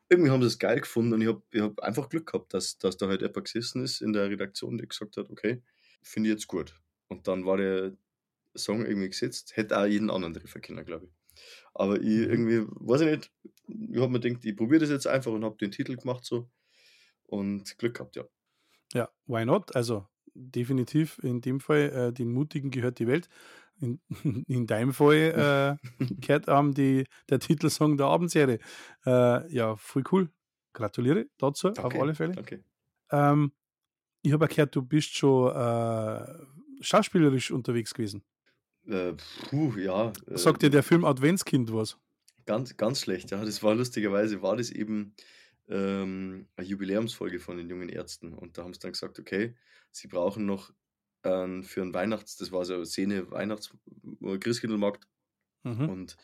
[0.09, 2.77] irgendwie haben sie es geil gefunden und ich habe ich hab einfach Glück gehabt, dass,
[2.77, 5.61] dass da halt jemand gesessen ist in der Redaktion, der gesagt hat, okay,
[6.01, 6.73] finde ich jetzt gut.
[7.07, 7.93] Und dann war der
[8.55, 11.16] Song irgendwie gesetzt, hätte auch jeden anderen treffen können, glaube ich.
[11.73, 12.29] Aber ich Mhm.
[12.29, 13.31] irgendwie, weiß ich nicht,
[13.67, 16.49] ich habe mir gedacht, ich probiere das jetzt einfach und habe den Titel gemacht so
[17.27, 18.25] und Glück gehabt, ja.
[18.93, 19.75] Ja, why not?
[19.75, 23.27] Also definitiv in dem Fall, äh, den Mutigen gehört die Welt.
[23.79, 23.99] In,
[24.47, 25.87] in deinem Fall äh,
[26.21, 28.59] gehört ähm, die, der Titelsong der Abendserie.
[29.05, 30.29] Äh, ja, voll cool.
[30.73, 32.33] Gratuliere dazu, auf Danke, alle Fälle.
[32.35, 32.63] Danke.
[33.11, 33.53] Ähm,
[34.23, 36.25] ich habe gehört, du bist schon äh,
[36.81, 38.23] schauspielerisch unterwegs gewesen.
[38.87, 39.13] Äh,
[39.49, 40.13] puh, ja.
[40.27, 41.97] äh, Sagt dir der Film Adventskind was?
[42.45, 43.43] Ganz, ganz schlecht, ja.
[43.43, 45.13] Das war lustigerweise, war das eben
[45.67, 48.33] ähm, eine Jubiläumsfolge von den jungen Ärzten.
[48.33, 49.55] Und da haben sie dann gesagt, okay,
[49.91, 50.71] sie brauchen noch
[51.23, 53.75] ähm, für einen Weihnachts-, das war so eine Szene, Weihnachts-,
[54.21, 55.07] äh, Christkindlmarkt.
[55.63, 55.89] Mhm.
[55.89, 56.17] Und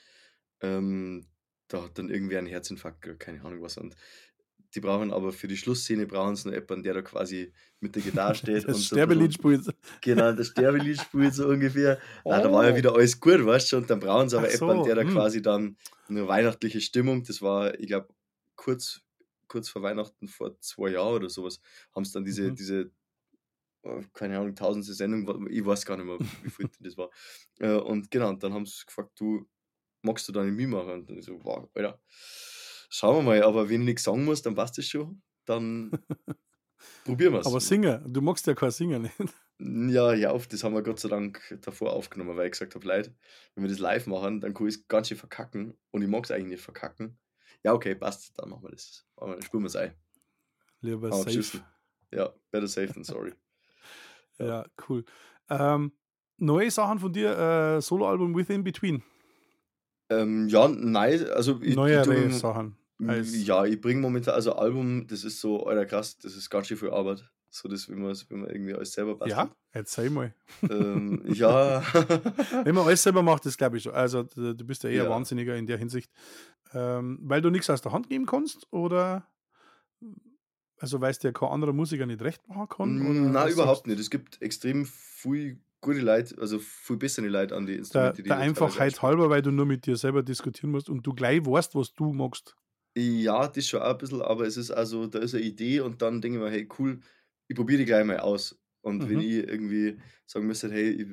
[0.61, 1.27] ähm,
[1.67, 3.77] da hat dann irgendwie ein Herzinfarkt, keine Ahnung was.
[3.77, 3.95] Und
[4.75, 8.01] die brauchen aber für die Schlussszene brauchen sie noch jemanden, der da quasi mit der
[8.01, 8.63] Gitarre steht.
[8.67, 9.77] Das und so Sterbelied bisschen- spielt.
[10.01, 11.99] Genau, das Sterbelied spielt so ungefähr.
[12.25, 12.75] Nein, da war ja Oh.
[12.77, 15.01] wieder alles gut, weißt du, und dann brauchen sie aber Ach so, jemanden, der da
[15.03, 15.11] hm.
[15.11, 15.77] quasi dann
[16.09, 18.07] eine weihnachtliche Stimmung, das war, ich glaube,
[18.55, 19.01] kurz,
[19.47, 21.59] kurz vor Weihnachten, vor zwei Jahren oder sowas,
[21.95, 22.55] haben sie dann diese, Mhm.
[22.55, 22.91] diese,
[23.83, 27.09] äh, keine Ahnung, tausendste Sendung, ich weiß gar nicht mehr, wie viel das war.
[27.59, 29.45] Äh, Und genau, und dann haben sie gefragt, du,
[30.01, 30.89] magst du da nicht mitmachen?
[30.91, 31.99] Und dann so, wow, Alter,
[32.93, 35.91] schauen wir mal, aber wenn ich nichts sagen muss, dann passt das schon, dann
[37.05, 37.47] probieren wir es.
[37.47, 39.13] Aber Singer, du magst ja kein Singer nicht.
[39.59, 42.85] Ja, ja, auf, das haben wir Gott sei Dank davor aufgenommen, weil ich gesagt habe,
[42.87, 43.15] Leute,
[43.55, 46.25] wenn wir das live machen, dann kann ich es ganz schön verkacken und ich mag
[46.25, 47.17] es eigentlich nicht verkacken.
[47.63, 49.05] Ja, okay, passt, dann machen wir das.
[49.15, 49.93] Dann spielen wir es ein.
[50.81, 51.29] Lieber Aber safe.
[51.29, 51.61] tschüss.
[52.11, 53.33] Ja, better safe than sorry.
[54.39, 55.05] Ja, cool.
[55.49, 55.91] Ähm,
[56.37, 57.37] neue Sachen von dir,
[57.77, 59.03] äh, Soloalbum Within Between.
[60.09, 62.75] Ähm, ja, nein, also ich, ich Neuere tu- Sachen.
[63.05, 66.67] Als- ja, ich bringe momentan, also Album, das ist so, alter krass, das ist ganz
[66.67, 67.29] schön viel Arbeit.
[67.49, 69.37] So das, wenn man, wenn man irgendwie alles selber bastelt.
[69.37, 70.33] Ja, erzähl mal.
[70.67, 71.83] Ähm, ja.
[72.63, 73.93] Wenn man alles selber macht, das glaube ich schon.
[73.93, 75.09] Also du bist ja eher Ja.
[75.11, 76.11] Wahnsinniger in der Hinsicht.
[76.73, 79.27] Ähm, weil du nichts aus der Hand geben kannst oder
[80.77, 83.01] also weil es dir kein anderer Musiker nicht recht machen kann?
[83.05, 83.99] Oder Nein, überhaupt nicht.
[83.99, 87.73] Es gibt extrem viel gute Leute, also viel bessere Leute an die?
[87.73, 90.71] Der, Instrumente, die der ich teilweise Einfachheit halber, weil du nur mit dir selber diskutieren
[90.71, 92.55] musst und du gleich weißt, was du magst.
[92.95, 96.01] Ja, das schon auch ein bisschen, aber es ist also, da ist eine Idee und
[96.03, 96.99] dann denke ich mir, hey, cool,
[97.47, 98.61] ich probiere die gleich mal aus.
[98.81, 99.19] Und wenn Mhm.
[99.19, 101.07] ich irgendwie sagen müsste, hey, ich,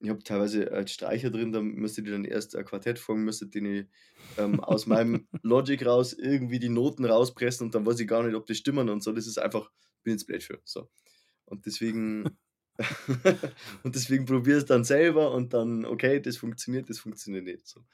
[0.00, 3.46] ich habe teilweise als Streicher drin, dann müsste ich dann erst ein Quartett fangen, müsste
[3.46, 3.86] den ich
[4.36, 8.34] ähm, aus meinem Logic raus irgendwie die Noten rauspressen und dann weiß ich gar nicht,
[8.34, 9.12] ob die stimmen und so.
[9.12, 9.70] Das ist einfach,
[10.02, 10.60] bin jetzt blöd für.
[10.64, 10.90] So.
[11.44, 12.38] Und deswegen,
[13.84, 17.66] und deswegen probiere es dann selber und dann, okay, das funktioniert, das funktioniert nicht.
[17.66, 17.84] So.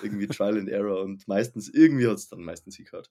[0.00, 3.10] Irgendwie Trial and Error und meistens, irgendwie hat es dann meistens hingehört.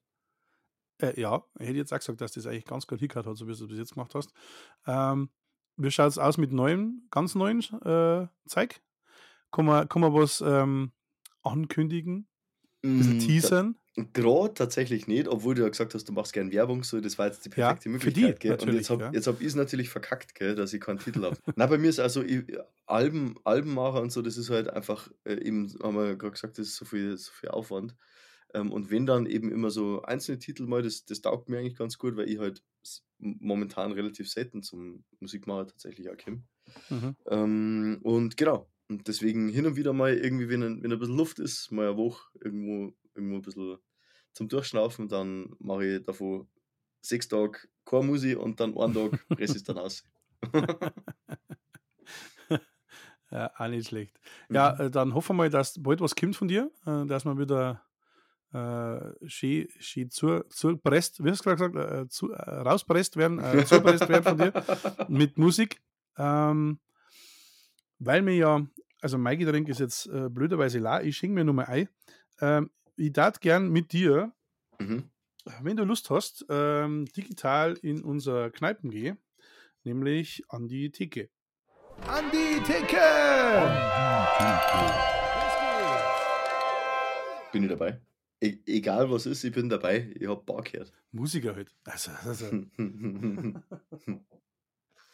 [1.01, 3.45] Äh, ja, ich hätte jetzt auch gesagt, dass das eigentlich ganz gut hingehört hat, so
[3.47, 4.33] wie du es bis jetzt gemacht hast.
[4.85, 5.29] Ähm,
[5.77, 8.81] wie schaut es aus mit neuem, ganz neuen äh, Zeug?
[9.51, 10.93] Kann man, kann man was ähm,
[11.43, 12.27] ankündigen?
[12.95, 13.77] Ein bisschen Mm, teasern?
[14.13, 17.27] Gerade tatsächlich nicht, obwohl du ja gesagt hast, du machst gern Werbung, so das war
[17.27, 18.39] jetzt die Ja, perfekte für die Möglichkeit.
[18.39, 18.57] gell?
[18.57, 19.11] Und jetzt habe ja.
[19.11, 21.37] jetzt hab ich es natürlich verkackt, gell, dass ich keinen Titel habe.
[21.57, 22.45] Na, bei mir ist also ich,
[22.85, 26.67] Alben, Albenmacher und so, das ist halt einfach, äh, eben, haben wir gerade gesagt, das
[26.67, 27.97] ist so viel, so viel Aufwand.
[28.53, 31.75] Ähm, und wenn dann eben immer so einzelne Titel mal, das, das taugt mir eigentlich
[31.77, 32.63] ganz gut, weil ich halt
[33.19, 36.43] momentan relativ selten zum Musikmacher tatsächlich auch komme.
[36.89, 37.15] Mhm.
[37.29, 38.69] Ähm, und genau.
[38.89, 41.87] Und deswegen hin und wieder mal irgendwie, wenn, ein- wenn ein bisschen Luft ist, mal
[41.87, 43.77] eine Woche irgendwo, irgendwo ein bisschen
[44.33, 46.47] zum Durchschnaufen, dann mache ich davon
[47.01, 50.03] sechs Tage Chormusik und dann einen Tag presse ich dann aus.
[53.33, 54.19] Ja, auch nicht schlecht.
[54.49, 54.81] Ja, Mhm.
[54.87, 57.81] äh, dann hoffen wir mal, dass bald was kommt von dir, äh, dass man wieder
[58.51, 58.99] äh,
[59.29, 63.63] schön, schön zur, zurpresst, wie hast du gerade gesagt, äh, zu, äh, rauspresst werden, äh,
[63.63, 64.51] zupresst werden von dir
[65.07, 65.81] mit Musik.
[66.17, 66.81] Ähm,
[67.99, 68.67] weil mir ja,
[68.99, 71.87] also mein Getränk ist jetzt äh, blöderweise la, ich schenke mir nur mal ein.
[72.41, 72.69] Ähm,
[73.01, 74.31] ich darf gern mit dir,
[74.79, 75.09] Mhm.
[75.61, 79.17] wenn du Lust hast, ähm, digital in unser Kneipen gehen,
[79.83, 81.29] nämlich an die Theke.
[82.07, 82.97] An die Theke!
[87.51, 87.99] Bin ich dabei.
[88.39, 90.11] E egal was ist, ich bin dabei.
[90.15, 90.93] Ich habe Bar gehört.
[91.11, 91.73] Musiker halt.
[91.83, 92.45] Also, also.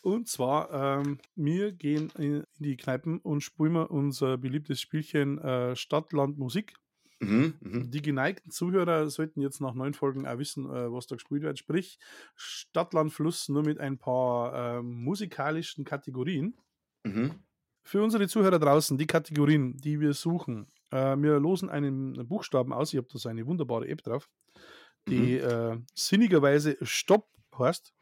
[0.02, 5.38] Und zwar, ähm, wir gehen in, in die Kneipen und spielen wir unser beliebtes Spielchen
[5.40, 6.74] äh, Stadt, Land, Musik.
[7.20, 7.92] Mhm.
[7.92, 11.58] Die geneigten Zuhörer sollten jetzt nach neun Folgen auch wissen, äh, was da gespielt wird.
[11.60, 12.00] Sprich,
[12.36, 16.56] Stadt, Land, Fluss nur mit ein paar ähm, musikalischen Kategorien.
[17.04, 17.44] Mhm.
[17.84, 22.94] Für unsere Zuhörer draußen, die Kategorien, die wir suchen, äh, wir losen einen Buchstaben aus.
[22.94, 24.30] Ich habe da so eine wunderbare App drauf,
[25.08, 27.94] die äh, sinnigerweise Stopp heißt.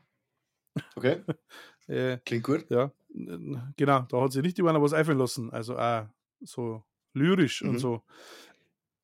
[0.97, 1.23] Okay,
[1.87, 2.65] Äh, klingt gut.
[2.69, 2.91] ja,
[3.77, 5.51] genau, da hat sich richtig einer was einfallen lassen.
[5.51, 6.07] Also auch
[6.41, 7.79] so lyrisch und Mhm.
[7.79, 8.03] so.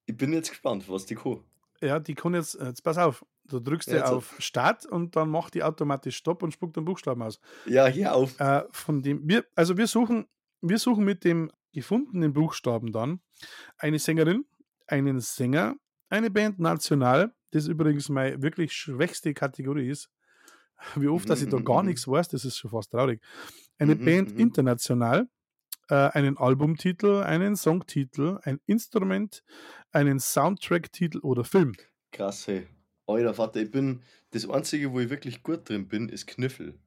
[0.06, 1.44] Ich bin jetzt gespannt, was die Co.
[1.82, 5.56] Ja, die kann jetzt, jetzt pass auf, du drückst Ja, auf Start und dann macht
[5.56, 7.40] die automatisch Stopp und spuckt den Buchstaben aus.
[7.66, 8.40] Ja, hier auf.
[8.40, 10.28] Äh, von dem, wir, also wir suchen,
[10.62, 13.22] wir suchen mit dem gefundenen Buchstaben dann
[13.78, 14.46] eine Sängerin,
[14.88, 15.76] einen Sänger,
[16.10, 20.10] eine Band national, das übrigens meine wirklich schwächste Kategorie ist.
[20.96, 21.90] Wie oft, dass ich da Mhm, gar mhm.
[21.90, 23.22] nichts weiß, das ist schon fast traurig.
[23.78, 24.40] Eine Mhm, Band mhm.
[24.40, 25.26] international, äh,
[25.96, 29.44] einen Albumtitel, einen Songtitel, ein Instrument,
[29.92, 31.74] einen Soundtrack-Titel oder Film.
[32.12, 32.68] Krass, hey.
[33.08, 34.02] Alter Vater, ich bin.
[34.32, 36.80] Das Einzige, wo ich wirklich gut drin bin, ist Kniffel.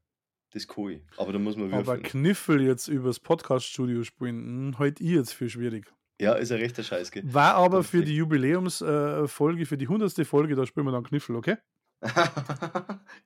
[0.52, 1.02] Das kann ich.
[1.16, 2.02] Aber da muss man Aber würfeln.
[2.02, 5.92] Kniffel jetzt übers Podcast-Studio spielen, hm, halt ich jetzt für schwierig.
[6.20, 7.24] Ja, ist ein rechter Scheiß, gell?
[7.26, 10.26] War aber für die Jubiläumsfolge, für die 100.
[10.26, 11.56] Folge, da spielen wir dann Kniffel, okay?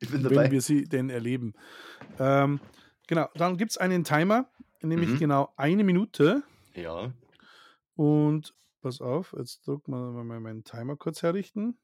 [0.01, 0.51] ich bin wenn dabei.
[0.51, 1.53] wir sie denn erleben.
[2.19, 2.61] Ähm,
[3.07, 4.49] genau, dann gibt es einen Timer,
[4.83, 5.19] nämlich Mhm.
[5.19, 6.43] genau eine Minute.
[6.75, 7.13] Ja.
[7.95, 11.79] Und pass auf, jetzt drücken wir mal meinen Timer kurz herrichten.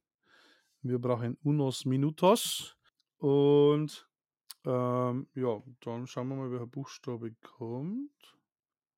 [0.83, 2.77] Wir brauchen unos minutos.
[3.19, 4.09] Und
[4.67, 8.37] ähm, ja, dann schauen wir mal, welcher Buchstabe kommt.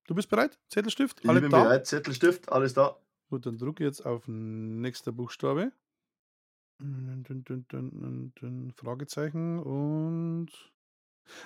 [0.07, 0.59] Du bist bereit?
[0.69, 1.21] Zettelstift?
[1.23, 1.63] Ich Alle bin da?
[1.65, 1.87] bereit.
[1.87, 2.97] Zettel, Stift, alles da.
[3.29, 5.73] Gut, dann drücke jetzt auf nächster Buchstabe.
[8.77, 10.51] Fragezeichen und.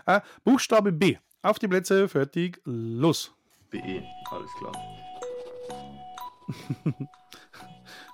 [0.04, 1.16] Ah, Buchstabe B.
[1.42, 3.32] Auf die Plätze, fertig, los.
[3.70, 4.72] BE, alles klar.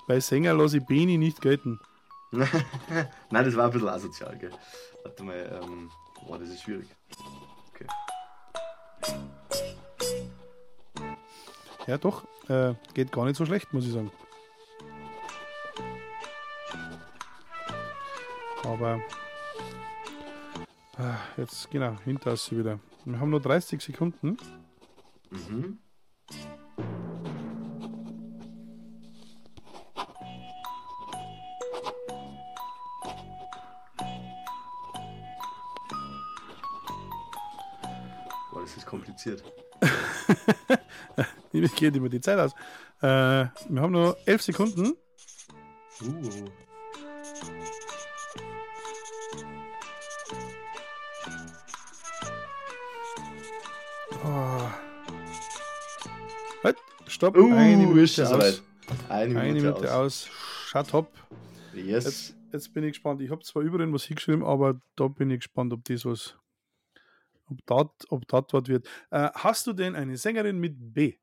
[0.06, 1.80] Bei Sänger lasse ich Beni nicht gelten.
[2.30, 4.52] Nein, das war ein bisschen asozial, gell?
[5.02, 5.90] Warte mal, ähm.
[6.24, 6.88] Boah, das ist schwierig.
[7.74, 7.86] Okay.
[11.88, 12.24] Ja, doch.
[12.48, 14.12] Äh, geht gar nicht so schlecht, muss ich sagen.
[18.64, 19.00] Aber.
[20.98, 22.78] Ah, jetzt, genau, hinter ist sie wieder.
[23.06, 24.36] Wir haben nur 30 Sekunden.
[25.30, 25.78] Mhm.
[38.50, 39.44] Boah, das ist kompliziert.
[41.52, 42.54] Mir geht immer die Zeit aus.
[43.02, 44.96] Äh, wir haben nur 11 Sekunden.
[46.02, 46.50] Uh.
[57.16, 57.36] Stopp.
[57.36, 58.30] Uh, Eine Minute aus.
[58.30, 58.62] soweit.
[59.08, 60.28] Eine Minute, Eine Minute aus.
[60.28, 60.28] aus.
[60.68, 61.10] Shut up.
[61.74, 62.04] Yes.
[62.04, 63.20] Jetzt, jetzt bin ich gespannt.
[63.22, 66.36] Ich habe zwar überall was hingeschrieben, aber da bin ich gespannt, ob das was.
[67.48, 68.88] Ob das ob dat was wird.
[69.10, 71.14] Äh, hast du denn eine Sängerin mit B?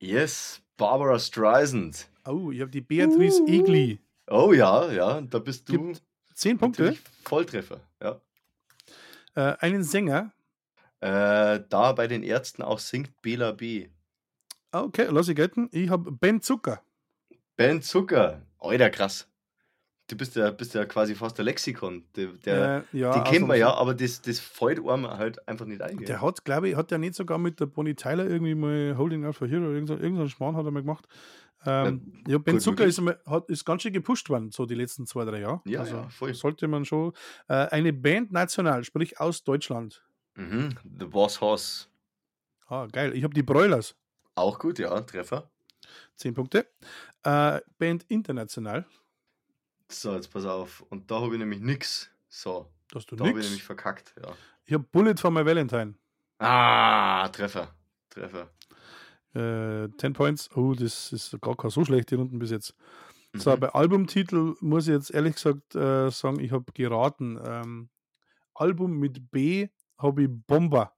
[0.00, 2.08] Yes, Barbara Streisand.
[2.26, 3.48] Oh, ich habe die Beatrice Uh.
[3.48, 4.00] Egli.
[4.28, 6.02] Oh ja, ja, da bist du Gibt
[6.34, 6.96] Zehn Punkte.
[7.24, 7.80] Volltreffer.
[8.00, 8.20] Ja.
[9.34, 10.32] Äh, einen Sänger.
[11.00, 13.88] Äh, da bei den Ärzten auch singt Bela B.
[14.70, 15.68] Ah, Okay, lass ich gelten.
[15.72, 16.82] Ich habe Ben Zucker.
[17.56, 18.42] Ben Zucker.
[18.58, 19.28] Alter, krass.
[20.08, 22.04] Du bist ja, bist ja quasi fast der Lexikon.
[22.16, 25.46] Der, der, äh, ja, die kennt man also- ja, aber das, das fällt einem halt
[25.46, 25.98] einfach nicht ein.
[25.98, 29.26] Der hat, glaube ich, hat der nicht sogar mit der Bonnie Tyler irgendwie mal Holding
[29.26, 31.06] Out for Hero oder irgendeinen irgend so einen Schmarrn hat er mal gemacht.
[31.66, 35.06] Ähm, ja, Ben gut Zucker ist, hat, ist ganz schön gepusht worden, so die letzten
[35.06, 35.60] zwei, drei Jahre.
[35.66, 36.32] Ja, also ja, voll.
[36.32, 37.12] sollte man schon.
[37.48, 40.02] Äh, eine Band national, sprich aus Deutschland.
[40.36, 40.76] Mhm.
[41.00, 41.90] The Boss Hoss.
[42.68, 43.12] Ah, geil.
[43.14, 43.94] Ich habe die Broilers.
[44.38, 45.50] Auch gut, ja, Treffer.
[46.14, 46.66] Zehn Punkte.
[47.24, 48.86] Äh, Band international.
[49.90, 50.82] So, jetzt pass auf.
[50.90, 52.10] Und da habe ich nämlich nix.
[52.28, 54.14] So, Da hast du da habe ich nämlich verkackt.
[54.22, 54.32] Ja.
[54.64, 55.94] Ich habe Bullet for my Valentine.
[56.38, 57.74] Ah, Treffer.
[58.10, 58.50] Treffer.
[59.34, 60.50] Äh, 10 Points.
[60.56, 62.74] Oh, das ist gar keine so schlechte Runden bis jetzt.
[63.34, 63.60] So, Mhm.
[63.60, 67.38] bei Albumtitel muss ich jetzt ehrlich gesagt äh, sagen, ich habe geraten.
[67.44, 67.90] Ähm,
[68.54, 69.68] Album mit B
[69.98, 70.94] habe ich Bomber.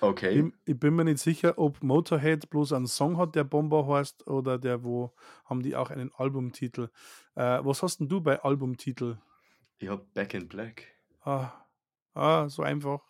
[0.00, 0.40] Okay.
[0.40, 4.26] Ich, ich bin mir nicht sicher, ob Motorhead bloß einen Song hat, der Bomber heißt,
[4.26, 5.12] oder der, wo
[5.44, 6.88] haben die auch einen Albumtitel.
[7.34, 9.18] Äh, was hast denn du bei Albumtitel?
[9.78, 10.86] Ich habe Back in Black.
[11.22, 11.52] Ah,
[12.14, 13.00] ah so einfach.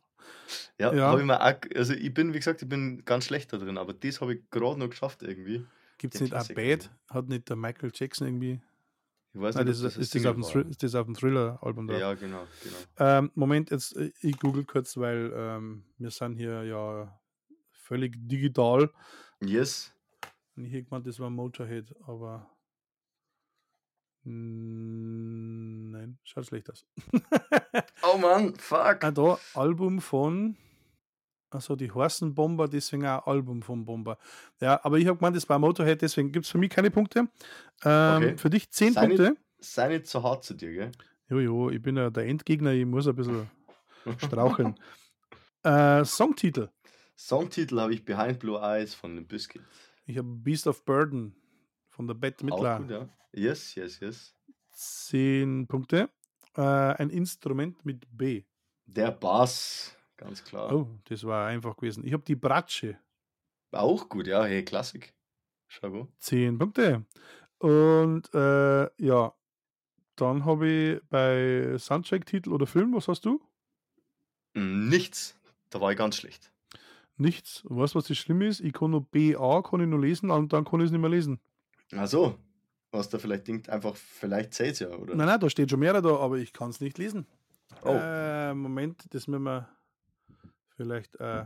[0.78, 1.09] Ja, Ja.
[1.09, 3.78] habe ich mir auch, also ich bin, wie gesagt, ich bin ganz schlecht da drin,
[3.78, 5.66] aber das habe ich gerade noch geschafft irgendwie.
[5.99, 6.91] Gibt es nicht auch Bad?
[7.09, 8.61] Hat nicht der Michael Jackson irgendwie?
[9.33, 11.87] Ich weiß Nein, nicht, das, ob ist, das auf dem ist das auf dem Thriller-Album
[11.87, 12.01] drauf?
[12.01, 12.76] Ja, genau, genau.
[12.99, 17.20] Ähm, Moment, jetzt, äh, ich google kurz, weil ähm, wir sind hier ja
[17.70, 18.91] völlig digital.
[19.41, 19.95] Yes.
[20.57, 22.51] Und ich hätte gemeint, das war Motorhead, aber
[24.24, 26.85] nein, schaut schlecht aus.
[28.03, 29.05] Oh Mann, fuck.
[29.05, 30.57] ah, da, Album von,
[31.51, 34.18] also die heißen Bomber, deswegen auch Album von Bomber.
[34.61, 37.28] Ja, aber ich habe gemeint, das war Motorhead, deswegen gibt es für mich keine Punkte.
[37.84, 38.36] Ähm, Okay.
[38.38, 39.40] Für dich 10 Sei nicht- Punkte.
[39.59, 40.92] Sei nicht so hart zu dir, gell?
[41.28, 43.51] Jojo, ich bin ja der Endgegner, ich muss ein bisschen
[44.18, 44.74] straucheln.
[45.62, 46.68] äh, Songtitel.
[47.16, 49.62] Songtitel habe ich Behind Blue Eyes von den Biscuit.
[50.07, 51.34] Ich habe Beast of Burden
[51.90, 52.78] von der Bette Auch Midler.
[52.78, 53.09] gut, ja.
[53.32, 54.34] Yes, yes, yes.
[54.72, 56.09] 10 Punkte.
[56.57, 58.42] Äh, ein Instrument mit B.
[58.86, 60.72] Der Bass, ganz klar.
[60.72, 62.04] Oh, das war einfach gewesen.
[62.06, 62.98] Ich habe die Bratsche.
[63.72, 64.44] Auch gut, ja.
[64.44, 65.14] Hey, Klassik.
[65.68, 66.08] Schau wo.
[66.18, 67.04] 10 Punkte.
[67.58, 69.32] Und äh, ja,
[70.16, 73.40] dann habe ich bei Soundtrack-Titel oder Film, was hast du?
[74.54, 75.36] Mm, Nichts.
[75.70, 76.50] Da war ich ganz schlecht.
[77.16, 77.62] Nichts.
[77.64, 78.60] Weißt du, was das Schlimme ist?
[78.60, 81.10] Ich kann nur BA, kann ich nur lesen und dann kann ich es nicht mehr
[81.10, 81.38] lesen.
[81.94, 82.36] Ach so.
[82.92, 85.14] Was da vielleicht denkt, einfach, vielleicht zählt ja, oder?
[85.14, 87.26] Nein, nein, da steht schon mehrere da, aber ich kann es nicht lesen.
[87.84, 87.94] Oh.
[87.94, 89.68] Äh, Moment, das müssen wir
[90.81, 91.16] vielleicht.
[91.20, 91.45] Äh,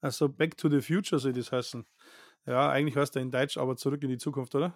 [0.00, 1.86] also Back to the Future soll das heißen.
[2.46, 4.74] Ja, eigentlich heißt er in Deutsch, aber zurück in die Zukunft, oder?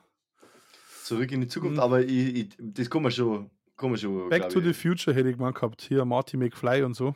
[1.04, 1.82] Zurück in die Zukunft, Mhm.
[1.82, 4.28] aber ich, ich, das kann man schon Komm schon.
[4.28, 4.76] Back to the ich.
[4.76, 5.82] Future hätte ich mal gehabt.
[5.82, 7.14] Hier Marty McFly und so.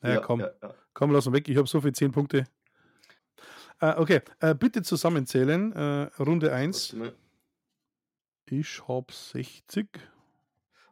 [0.00, 0.40] Naja, Ja, komm.
[0.40, 0.74] ja, ja.
[0.94, 1.48] Komm, lass mal weg.
[1.48, 2.44] Ich habe so viel 10 Punkte.
[3.80, 5.72] Äh, okay, äh, bitte zusammenzählen.
[5.72, 6.92] Äh, Runde 1.
[6.98, 7.14] Warte mal.
[8.50, 9.88] Ich habe 60.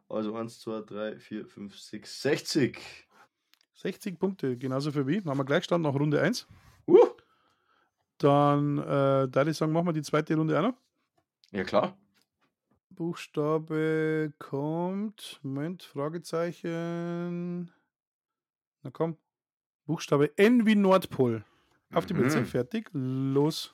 [0.07, 2.79] Also 1, 2, 3, 4, 5, 6, 60.
[3.79, 5.21] 60 Punkte, genauso für wie.
[5.21, 6.47] Machen wir Gleichstand nach Runde 1.
[6.85, 6.97] Uh.
[8.17, 10.73] Dann, äh, da ich sagen, machen wir die zweite Runde auch noch.
[11.51, 11.97] Ja, klar.
[12.89, 15.39] Buchstabe kommt.
[15.43, 17.71] Moment, Fragezeichen.
[18.83, 19.15] Na komm.
[19.85, 21.45] Buchstabe N wie Nordpol.
[21.93, 22.19] Auf die Mhm.
[22.19, 22.89] Plätze, fertig.
[22.91, 23.73] Los.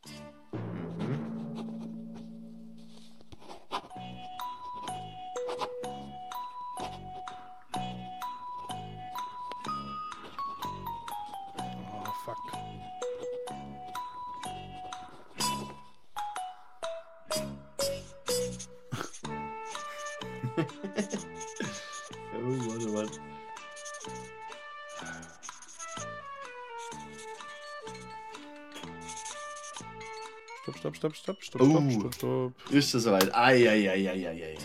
[30.81, 31.89] Stopp, stopp, stopp, stopp, stopp, Oh.
[31.91, 32.71] stopp, stopp, stopp.
[32.73, 33.33] Ist das soweit?
[33.35, 34.57] Eieieiei.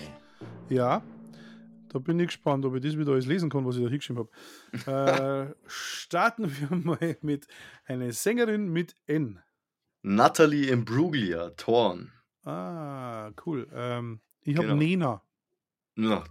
[0.71, 1.03] Ja,
[1.91, 4.27] da bin ich gespannt, ob ich das wieder alles lesen kann, was ich da hingeschrieben
[4.27, 4.31] habe.
[5.51, 7.47] äh, starten wir mal mit
[7.85, 9.41] einer Sängerin mit N.
[10.03, 12.12] Natalie Imbruglia, Torn.
[12.45, 13.69] Ah, cool.
[13.75, 14.79] Ähm, ich habe Genau.
[14.79, 15.23] Nena.
[15.97, 16.25] Na,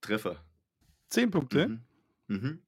[0.00, 0.36] Treffer.
[1.10, 1.68] 10 Punkte.
[1.68, 1.80] Mhm.
[2.26, 2.58] Mhm.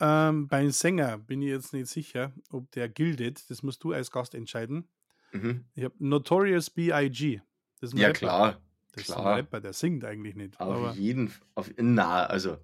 [0.00, 3.48] Ähm, beim Sänger bin ich jetzt nicht sicher, ob der gildet.
[3.48, 4.88] Das musst du als Gast entscheiden.
[5.34, 5.64] Mhm.
[5.74, 7.40] Ich habe Notorious B.I.G.
[7.80, 8.18] Das ist ein Ja, Rapper.
[8.18, 8.60] klar.
[8.92, 9.36] Das ist ein klar.
[9.36, 10.58] Rapper, der singt eigentlich nicht.
[10.60, 11.46] Auf Aber jeden Fall.
[11.56, 12.58] Auf, na, also.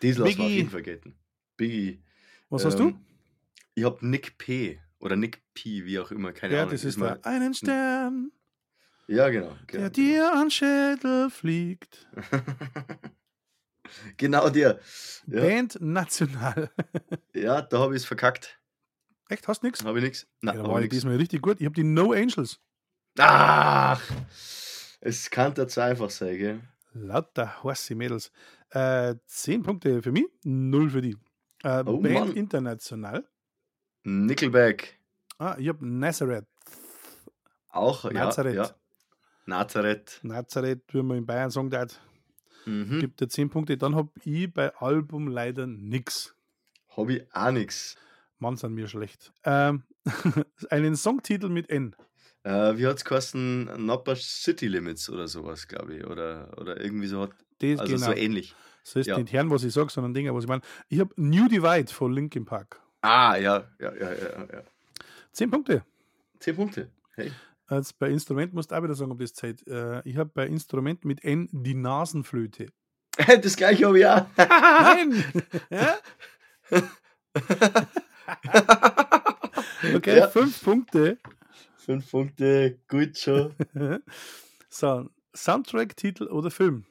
[0.00, 1.14] Das lassen wir auf jeden Fall gelten.
[1.56, 2.02] Biggie.
[2.50, 2.88] was hast du?
[2.88, 3.04] Ähm,
[3.74, 4.78] Ich habe Nick P.
[4.98, 6.32] Oder Nick P, wie auch immer.
[6.32, 6.72] Keine Ja, Ahnung.
[6.72, 8.30] das ist mal- der einen Stern,
[9.08, 9.48] Ja, genau.
[9.50, 9.88] der genau.
[9.88, 12.06] dir an Schädel fliegt.
[14.16, 14.78] genau der.
[15.26, 16.70] Ja, Band National.
[17.34, 18.60] ja da habe ich es verkackt.
[19.28, 19.84] Echt, hast nichts?
[19.84, 20.26] Habe ich nichts.
[20.42, 20.96] Ja, da hab war ich nix.
[20.96, 21.60] diesmal richtig gut.
[21.60, 22.60] Ich habe die No Angels.
[23.18, 24.02] Ach!
[25.00, 26.60] Es kann zu einfach sein, gell?
[26.92, 28.30] Lauter Horsi Mädels.
[28.70, 31.16] Äh, 10 Punkte für mich, 0 für die.
[31.62, 32.32] Äh, Oh, Band Mann.
[32.32, 33.26] International.
[34.04, 34.98] Nickelback.
[35.38, 36.46] Ah, ich habe Nazareth.
[37.68, 38.54] Auch, Nazareth.
[38.56, 38.64] ja.
[38.64, 38.74] ja.
[39.46, 40.20] Nazareth.
[40.22, 41.98] Nazareth, wie man in Bayern sagen darf.
[42.64, 43.00] Mhm.
[43.00, 43.76] Gibt dir 10 Punkte.
[43.76, 46.34] Dann habe ich bei Album leider nix.
[46.96, 47.96] Habe ich auch nichts.
[48.42, 49.32] Mann, sind wir schlecht.
[49.44, 49.84] Ähm,
[50.70, 51.96] einen Songtitel mit N.
[52.42, 53.86] Äh, wie hat es geheißen?
[53.86, 56.04] Napa City Limits oder sowas, glaube ich.
[56.06, 57.30] Oder, oder irgendwie so hat.
[57.60, 58.06] Das, Also genau.
[58.06, 58.54] so ähnlich.
[58.84, 59.18] Das heißt ja.
[59.18, 60.62] nicht Herrn, was ich sage, sondern Dinge, was ich meine.
[60.88, 62.80] Ich habe New Divide von Linkin Park.
[63.00, 64.62] Ah, ja, ja, ja, ja, ja.
[65.32, 65.84] 10 Punkte.
[66.40, 66.90] Zehn Punkte.
[67.14, 67.30] Hey.
[67.70, 69.66] Jetzt bei Instrument musst du auch wieder sagen, ob das Zeit.
[69.66, 72.66] Äh, ich habe bei Instrument mit N die Nasenflöte.
[73.42, 74.26] Das gleiche habe ich auch.
[74.36, 75.24] Nein!
[79.96, 80.28] Okay, Ja.
[80.28, 81.18] fünf Punkte.
[81.76, 83.54] Fünf Punkte, gut schon.
[84.68, 86.84] so, Soundtrack, Titel oder Film?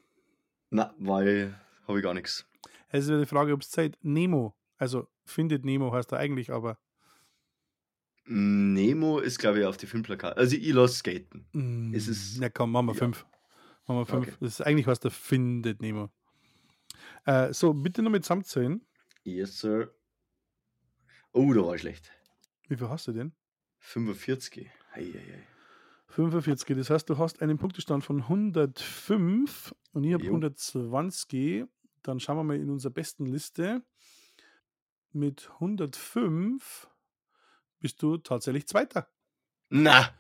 [0.70, 2.46] Na, weil habe ich gar nichts.
[2.90, 3.98] Es ist wieder die Frage, ob es Zeit.
[4.02, 4.54] Nemo.
[4.78, 6.78] Also, findet Nemo heißt er eigentlich, aber.
[8.26, 10.38] Nemo ist, glaube ich, auf die Filmplakat.
[10.38, 11.46] Also ich lasse skaten.
[11.54, 13.00] Mm, Es ist- Na komm, machen wir ja.
[13.00, 13.26] fünf.
[13.88, 14.28] Machen wir fünf.
[14.28, 14.36] Okay.
[14.42, 16.10] Das ist eigentlich was der findet Nemo.
[17.26, 18.86] Äh, so, bitte noch mit zusammenzählen.
[19.24, 19.94] Yes, sir.
[21.34, 22.12] Oh, da war ich schlecht.
[22.68, 23.34] Wie viel hast du denn?
[23.80, 24.70] 45.
[24.94, 25.48] Hei, hei, hei.
[26.08, 26.78] 45.
[26.78, 30.32] Das heißt, du hast einen Punktestand von 105 und ich habe Jo.
[30.32, 31.66] 120.
[32.04, 33.84] Dann schauen wir mal in unserer besten Liste.
[35.14, 36.90] Mit 105
[37.80, 39.08] bist du tatsächlich Zweiter.
[39.70, 40.14] Na,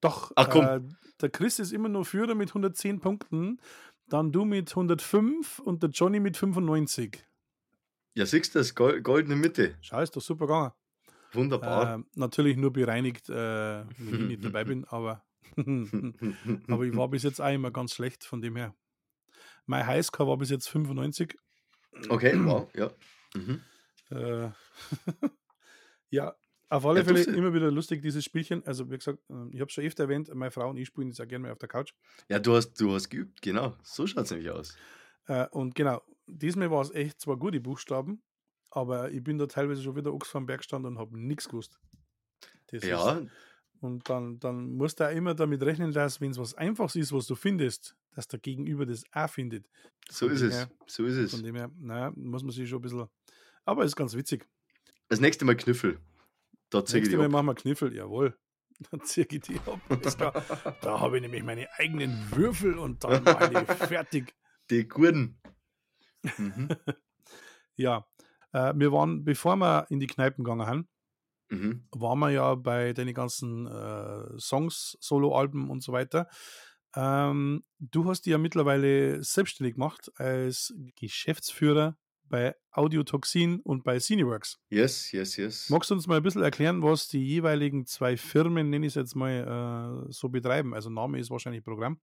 [0.00, 0.64] Doch, Ach, komm.
[0.64, 0.80] Äh,
[1.20, 3.60] der Chris ist immer nur Führer mit 110 Punkten.
[4.08, 7.24] Dann du mit 105 und der Johnny mit 95.
[8.14, 8.74] ja, siehst du das?
[8.74, 9.76] Gol goldene Mitte.
[9.80, 10.72] Schau, ist doch super gegangen.
[11.32, 11.98] Wunderbar.
[11.98, 15.24] Äh, natürlich nur bereinigt, äh, wenn ich nicht dabei bin, aber,
[15.56, 18.74] aber ich war bis jetzt auch immer ganz schlecht von dem her.
[19.66, 21.36] Mein Highscore war bis jetzt 95.
[22.08, 22.90] okay, wow, ja.
[23.34, 23.60] Mhm.
[24.10, 24.50] Äh,
[26.10, 26.34] ja,
[26.68, 28.64] Auf alle Ja, Fälle immer wieder lustig, dieses Spielchen.
[28.66, 31.08] Also, wie gesagt, äh, ich habe es schon öfter erwähnt, meine Frau und ich spielen
[31.08, 31.92] jetzt auch gerne mal auf der Couch.
[32.28, 33.76] Ja, du hast, du hast geübt, genau.
[33.82, 34.76] So schaut es nämlich aus.
[35.26, 36.02] Äh, und genau,
[36.32, 38.22] diesmal war es echt zwar gute Buchstaben,
[38.70, 41.78] aber ich bin da teilweise schon wieder Ochs vom Berg gestanden und habe nichts gewusst.
[42.68, 43.28] Das Ja, Ist,
[43.80, 47.12] und dann, dann musst du auch immer damit rechnen, dass, wenn es was Einfaches ist,
[47.12, 49.68] was du findest, dass der Gegenüber das auch findet.
[50.08, 50.54] so Von ist es.
[50.54, 51.42] her- So ist Von es.
[51.44, 53.08] dem her, naja, muss man sich schon ein bisschen.
[53.64, 54.46] Aber ist ganz witzig.
[55.08, 55.98] Das nächste Mal Knüffel.
[56.70, 57.32] Da Nächstes die Mal ab.
[57.32, 58.36] machen wir Kniffel, jawohl.
[58.90, 59.80] Dann ziehe ich die ab.
[60.80, 64.34] Da habe ich nämlich meine eigenen Würfel und dann die fertig.
[64.70, 65.38] Die Gurden.
[66.38, 66.68] Mhm.
[67.76, 68.06] Ja,
[68.52, 70.88] äh, wir waren, bevor wir in die Kneipen gegangen haben,
[71.50, 71.86] Mhm.
[71.90, 76.28] waren wir ja bei den ganzen äh, Songs, Soloalben und so weiter.
[76.94, 84.58] Ähm, du hast dich ja mittlerweile selbstständig gemacht als Geschäftsführer bei Audiotoxin und bei Cineworks.
[84.70, 85.68] Yes, yes, yes.
[85.70, 88.96] Magst du uns mal ein bisschen erklären, was die jeweiligen zwei Firmen, nenne ich es
[88.96, 90.72] jetzt mal, äh, so betreiben?
[90.74, 92.00] Also Name ist wahrscheinlich Programm.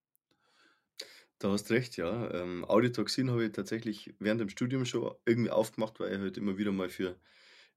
[1.40, 2.32] Da hast recht, ja.
[2.34, 6.58] Ähm, Audiotoxin habe ich tatsächlich während dem Studium schon irgendwie aufgemacht, weil ich halt immer
[6.58, 7.20] wieder mal für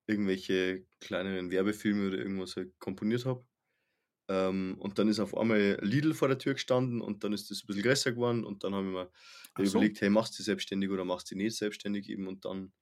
[0.06, 3.46] irgendwelche kleineren Werbefilme oder irgendwas halt komponiert habe.
[4.28, 7.64] Ähm, und dann ist auf einmal Lidl vor der Tür gestanden und dann ist das
[7.64, 9.10] ein bisschen größer geworden und dann habe ich mir
[9.54, 9.82] Ach so.
[9.82, 12.72] überlegt, hey, machst du selbstständig oder machst du nicht selbstständig eben und dann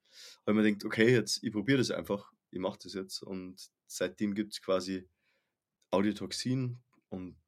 [0.47, 3.71] habe ich mir gedacht, okay, jetzt ich probiere das einfach, ich mache das jetzt und
[3.87, 5.09] seitdem gibt es quasi
[5.91, 6.79] Audiotoxin
[7.09, 7.40] und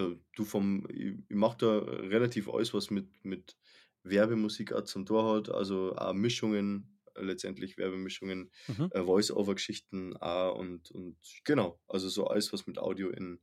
[0.00, 3.56] da, du vom, ich, ich mache da relativ alles, was mit, mit
[4.02, 8.90] Werbemusik auch zum Tor hat, also auch Mischungen, letztendlich Werbemischungen, Mhm.
[8.90, 13.40] äh, Voice-Over-Geschichten auch und, und genau, also so alles, was mit Audio in,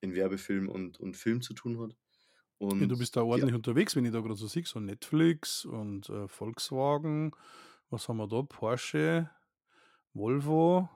[0.00, 1.96] in Werbefilm und, und Film zu tun hat.
[2.58, 4.64] Und Ja, du bist da die- ordentlich unterwegs, wenn ich da gerade so sehe.
[4.64, 7.32] So Netflix und äh, Volkswagen.
[7.90, 8.42] Was haben wir da?
[8.42, 9.30] Porsche,
[10.14, 10.88] Volvo,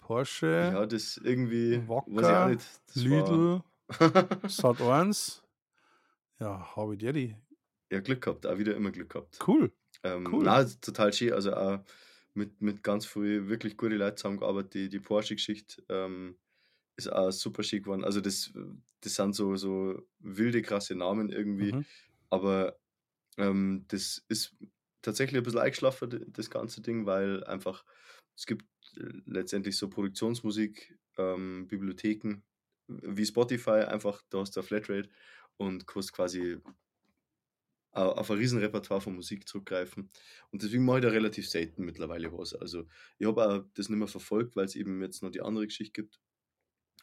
[0.00, 1.82] Porsche, Ja, das irgendwie,
[2.14, 2.62] weiß ich auch Wacker, nicht.
[2.86, 3.64] Das Lidl, War
[4.48, 5.42] Sat 1.
[6.40, 7.36] Ja, habe ich dir die.
[7.90, 9.38] ja, Glück gehabt, auch wieder immer Glück gehabt.
[9.46, 9.72] Cool.
[10.02, 10.44] Ähm, Cool.
[10.44, 11.32] Na, total schön.
[11.32, 11.80] Also auch
[12.34, 14.74] mit, mit ganz viel wirklich gute Leute zusammengearbeitet.
[14.74, 16.38] Die, die Porsche-Geschichte ähm,
[16.96, 18.04] ist auch super schick geworden.
[18.04, 18.52] Also das,
[19.00, 21.72] das sind so, so wilde, krasse Namen irgendwie.
[21.72, 21.84] Mhm.
[22.30, 22.78] Aber
[23.36, 24.56] ähm, das ist
[25.02, 27.84] tatsächlich ein bisschen eingeschlafen, das ganze Ding, weil einfach
[28.36, 28.64] es gibt
[28.96, 32.42] äh, letztendlich so Produktionsmusik, ähm, Bibliotheken
[33.02, 35.10] wie Spotify, einfach, da hast du eine Flatrate
[35.56, 36.58] und kannst quasi
[37.92, 40.10] au- auf ein riesen Repertoire von Musik zurückgreifen.
[40.50, 42.54] Und deswegen mache ich da relativ selten mittlerweile was.
[42.54, 42.86] Also
[43.18, 45.92] ich habe auch das nicht mehr verfolgt, weil es eben jetzt noch die andere Geschichte
[46.02, 46.20] gibt.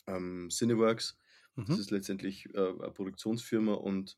[0.08, 1.18] Ähm, Cineworks,
[1.66, 1.80] das Mhm.
[1.80, 4.18] ist letztendlich äh, eine Produktionsfirma und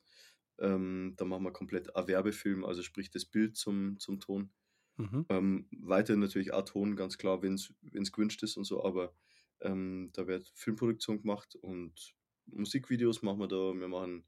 [0.60, 4.52] ähm, da machen wir komplett ein Werbefilm, also sprich das Bild zum, zum Ton.
[4.98, 5.24] Mhm.
[5.30, 9.16] Ähm, weiter natürlich auch Ton, ganz klar, wenn es gewünscht ist und so, aber
[9.62, 12.16] ähm, da wird Filmproduktion gemacht und
[12.48, 14.28] Musikvideos machen wir da, wir machen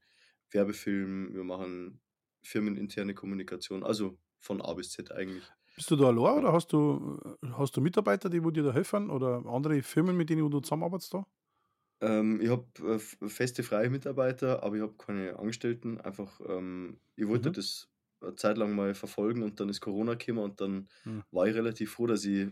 [0.50, 2.00] Werbefilm, wir machen
[2.42, 5.54] firmeninterne Kommunikation, also von A bis Z eigentlich.
[5.76, 9.10] Bist du da allein oder hast du, hast du Mitarbeiter, die wo dir da helfen
[9.10, 11.24] oder andere Firmen, mit denen du zusammenarbeitest da?
[12.00, 12.66] Ähm, ich habe
[13.20, 16.00] äh, feste freie Mitarbeiter, aber ich habe keine Angestellten.
[16.00, 17.52] Einfach, ähm, ich wollte Mhm.
[17.52, 21.20] das eine Zeit lang mal verfolgen und dann ist Corona gekommen und dann Mhm.
[21.30, 22.48] war ich relativ froh, dass ich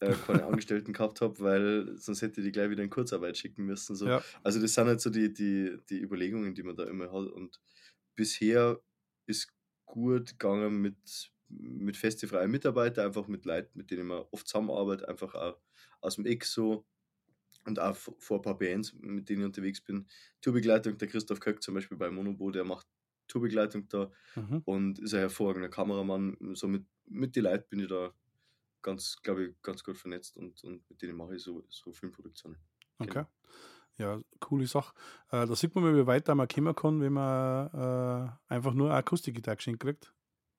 [0.00, 3.64] äh, keine Angestellten gehabt habe, weil sonst hätte ich die gleich wieder in Kurzarbeit schicken
[3.66, 3.96] müssen.
[3.96, 4.06] So.
[4.08, 4.22] Ja.
[4.42, 7.28] Also das sind halt so die, die, die Überlegungen, die man da immer hat.
[7.30, 7.60] Und
[8.16, 8.80] bisher
[9.26, 9.52] ist
[9.86, 15.08] gut gegangen mit, mit feste freie Mitarbeiter, einfach mit Leuten, mit denen man oft zusammenarbeitet,
[15.08, 15.60] einfach auch
[16.00, 16.86] aus dem Eck so.
[17.66, 20.06] Und auch vor ein paar Bands, mit denen ich unterwegs bin.
[20.42, 22.86] Tourbegleitung, der Christoph Köck zum Beispiel bei Monobo, der macht
[23.26, 24.60] Tourbegleitung da Mhm.
[24.66, 26.36] und ist ein hervorragender Kameramann.
[26.54, 28.12] So mit, mit den Leuten bin ich da
[28.84, 32.58] ganz, glaube ich, ganz gut vernetzt und, und mit denen mache ich so, so Filmproduktionen.
[32.98, 33.24] Okay.
[33.96, 34.94] Ja, coole Sache.
[35.30, 38.74] Äh, da sieht man mal, wie weit da man kommen kann, wenn man äh, einfach
[38.74, 40.12] nur eine Akustikgitarre geschenkt kriegt.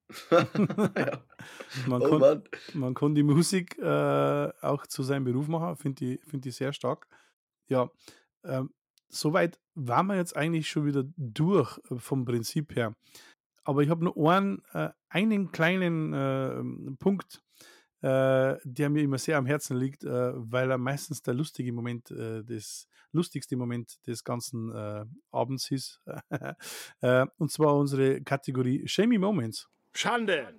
[0.32, 1.24] ja.
[1.88, 2.44] Man, Oh kann, Mann.
[2.76, 6.74] man kann die Musik äh, auch zu seinem Beruf machen, finde ich, find ich sehr
[6.74, 7.08] stark.
[7.68, 7.90] Ja,
[8.44, 8.72] ähm,
[9.10, 12.96] soweit waren wir jetzt eigentlich schon wieder durch äh, vom Prinzip her.
[13.64, 17.44] Aber ich habe nur einen, äh, einen kleinen äh, Punkt,
[18.06, 22.12] äh, der mir immer sehr am Herzen liegt, äh, weil er meistens der lustige Moment,
[22.12, 26.02] äh, des lustigste Moment des ganzen äh, Abends ist.
[27.02, 29.68] äh, und zwar unsere Kategorie Shamey Moments.
[29.94, 30.54] Schande!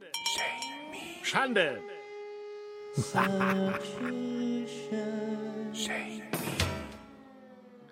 [1.22, 1.78] Schande!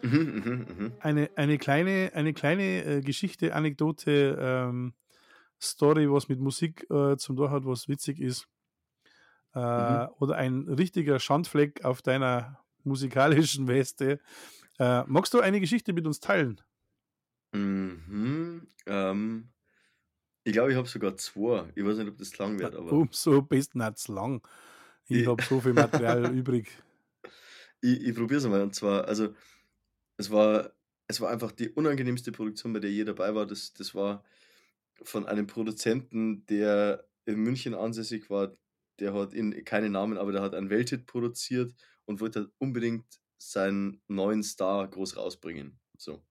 [0.02, 0.92] Mhm.
[1.00, 4.94] eine, eine kleine, eine kleine äh, Geschichte, Anekdote, ähm,
[5.62, 8.48] Story, was mit Musik äh, zum Tor hat, was witzig ist.
[9.54, 10.08] Äh, mhm.
[10.18, 14.20] oder ein richtiger Schandfleck auf deiner musikalischen Weste.
[14.78, 16.60] Äh, magst du eine Geschichte mit uns teilen?
[17.52, 19.48] Mhm, ähm,
[20.42, 21.72] ich glaube, ich habe sogar zwei.
[21.74, 22.92] Ich weiß nicht, ob das lang wird, aber.
[22.92, 24.46] Umso besten es lang.
[25.06, 26.70] Ich, ich habe so viel Material übrig.
[27.80, 28.60] Ich, ich probiere es mal.
[28.60, 29.34] Und zwar, also,
[30.16, 30.72] es war,
[31.06, 33.46] es war einfach die unangenehmste Produktion, bei der je dabei war.
[33.46, 34.22] Das, das war
[35.02, 38.52] von einem Produzenten, der in München ansässig war.
[39.00, 41.74] Der hat in, keine Namen, aber der hat einen Welthit produziert
[42.04, 43.04] und wollte halt unbedingt
[43.38, 45.78] seinen neuen Star groß rausbringen.
[45.98, 46.22] So.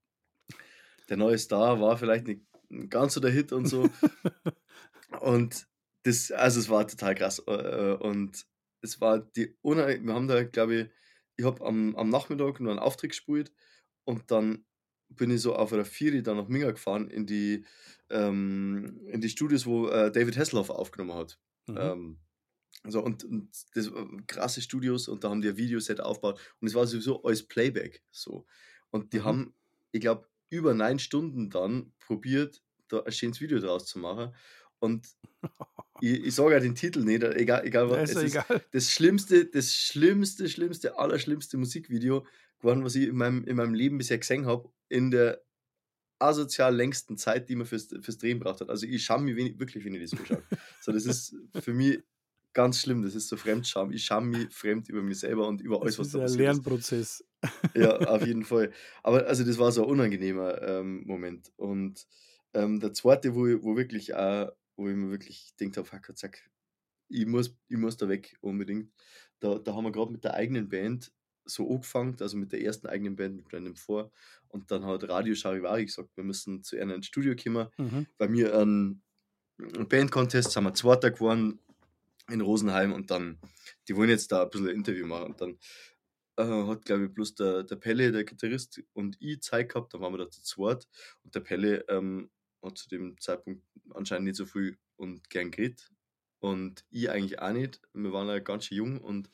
[1.08, 2.42] Der neue Star war vielleicht nicht
[2.88, 3.88] ganz so der Hit und so.
[5.20, 5.66] und
[6.02, 7.42] das, also es war total krass.
[7.46, 8.46] Äh, und
[8.80, 10.88] es war die Unheil wir haben da, glaube ich,
[11.36, 13.52] ich habe am, am Nachmittag nur einen Auftritt gespielt
[14.04, 14.64] und dann
[15.08, 17.64] bin ich so auf einer Vieri dann nach Minga gefahren in die,
[18.10, 21.38] ähm, in die Studios, wo äh, David Hasselhoff aufgenommen hat.
[21.66, 21.76] Mhm.
[21.78, 22.18] Ähm,
[22.82, 26.68] also und, und das waren krasse Studios und da haben die ein Videoset aufgebaut und
[26.68, 28.46] es war sowieso alles Playback so.
[28.90, 29.24] Und die mhm.
[29.24, 29.54] haben,
[29.92, 34.34] ich glaube, über neun Stunden dann probiert, da ein schönes Video draus zu machen.
[34.78, 35.08] Und
[36.00, 38.10] ich, ich sage ja den Titel nicht, egal, egal was.
[38.10, 42.26] Ist es ist das schlimmste, das schlimmste, schlimmste, allerschlimmste Musikvideo
[42.58, 45.42] geworden, was ich in meinem, in meinem Leben bisher gesehen habe, in der
[46.18, 48.70] asozial längsten Zeit, die man fürs, fürs Drehen braucht hat.
[48.70, 50.42] Also ich schaue mich wenig, wirklich, wenn ich das anschaue.
[50.80, 52.00] so, das ist für mich
[52.54, 53.02] ganz schlimm.
[53.02, 53.92] Das ist so Fremdscham.
[53.92, 56.24] Ich schaue mich fremd über mich selber und über alles, was da passiert.
[56.24, 57.24] Das ist ein Lernprozess.
[57.74, 58.72] ja, auf jeden Fall.
[59.02, 61.52] Aber also das war so ein unangenehmer ähm, Moment.
[61.56, 62.06] Und
[62.54, 66.50] ähm, der zweite, wo, wo wirklich auch, wo ich mir wirklich gedacht habe, fuck, zack,
[67.08, 68.90] ich muss, ich muss da weg unbedingt.
[69.40, 71.12] Da, da haben wir gerade mit der eigenen Band
[71.44, 74.10] so angefangen, also mit der ersten eigenen Band mit Brandon vor.
[74.48, 77.68] Und dann hat Radio Charivari gesagt, wir müssen zu einer ins Studio kommen.
[77.76, 78.06] Mhm.
[78.16, 79.02] Bei mir ein
[79.58, 81.60] Band-Contest sind wir Zweiter geworden
[82.30, 83.38] in Rosenheim und dann,
[83.88, 85.26] die wollen jetzt da ein bisschen ein Interview machen.
[85.32, 85.58] Und dann
[86.36, 90.00] äh, hat, glaube ich, bloß der, der Pelle, der Gitarrist, und ich Zeit gehabt, dann
[90.00, 90.88] waren wir da zu zweit.
[91.22, 92.30] Und der Pelle ähm,
[92.62, 95.90] hat zu dem Zeitpunkt anscheinend nicht so viel und gern geredet.
[96.40, 97.80] Und ich eigentlich auch nicht.
[97.94, 99.30] Wir waren ja ganz schön jung und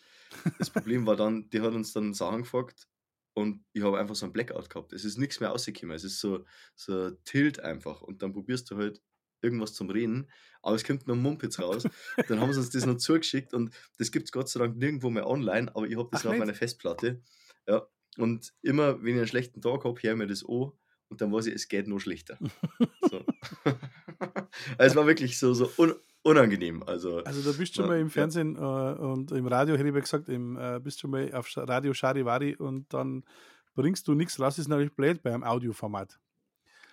[0.59, 2.87] das Problem war dann, die hat uns dann Sachen gefragt
[3.35, 4.93] und ich habe einfach so ein Blackout gehabt.
[4.93, 5.97] Es ist nichts mehr rausgekommen.
[5.97, 8.03] Es ist so, so Tilt einfach.
[8.03, 9.01] Und dann probierst du halt
[9.43, 10.29] irgendwas zum Reden,
[10.63, 11.85] aber es kommt nur Mumpitz raus.
[12.29, 15.11] dann haben sie uns das noch zugeschickt und das gibt es Gott sei Dank nirgendwo
[15.11, 17.23] mehr online, aber ich habe das Ach, auf meiner Festplatte.
[17.67, 17.87] Ja.
[18.17, 20.73] Und immer, wenn ich einen schlechten Tag habe, höre ich mir das an
[21.09, 22.39] und dann weiß ich, es geht noch schlechter.
[23.11, 23.25] So.
[24.79, 26.83] es war wirklich so, so un unangenehm.
[26.83, 28.93] Also, also da bist du schon mal im Fernsehen ja.
[28.93, 31.95] äh, und im Radio, hätte ich mal gesagt, im, äh, bist du mal auf Radio
[31.95, 33.25] Charivari und dann
[33.75, 36.19] bringst du nichts raus, ist natürlich blöd bei einem Audioformat.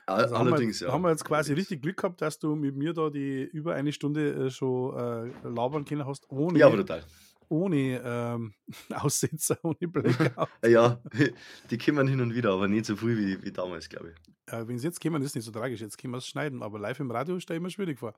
[0.07, 0.93] Also Allerdings, haben wir, ja.
[0.93, 1.69] Haben wir jetzt quasi Allerdings.
[1.69, 5.47] richtig Glück gehabt, dass du mit mir da die über eine Stunde äh, schon äh,
[5.49, 7.03] labern können hast, ohne, ja, total.
[7.49, 8.53] ohne ähm,
[8.93, 10.47] Aussetzer, ohne Blackout.
[10.65, 11.01] ja,
[11.69, 14.53] die kommen hin und wieder, aber nicht so früh wie, wie damals, glaube ich.
[14.53, 15.81] Äh, Wenn sie jetzt kommen, ist nicht so tragisch.
[15.81, 18.13] Jetzt können wir es schneiden, aber live im Radio stelle ich mir schwierig vor.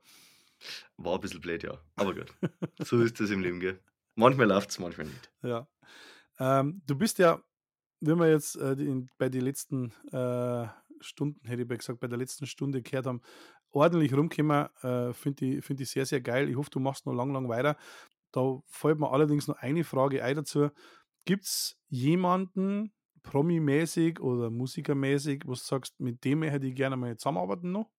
[0.97, 1.75] War ein bisschen blöd, ja.
[1.95, 2.31] Aber gut.
[2.79, 3.79] so ist das im Leben, gell?
[4.13, 5.31] Manchmal läuft es, manchmal nicht.
[5.41, 5.67] Ja.
[6.39, 7.41] Ähm, du bist ja,
[7.99, 10.67] wenn wir jetzt äh, die, bei den letzten äh,
[11.01, 13.21] Stunden, hätte ich gesagt, bei der letzten Stunde gehört haben,
[13.71, 14.67] ordentlich rumkommen.
[14.81, 16.49] Äh, Finde ich, find ich sehr, sehr geil.
[16.49, 17.77] Ich hoffe, du machst noch lang, lang weiter.
[18.31, 20.69] Da fällt mir allerdings noch eine Frage ein dazu.
[21.25, 22.91] Gibt es jemanden,
[23.23, 27.89] Promi-mäßig oder Musikermäßig, wo du sagst, mit dem hätte ich gerne mal zusammenarbeiten noch?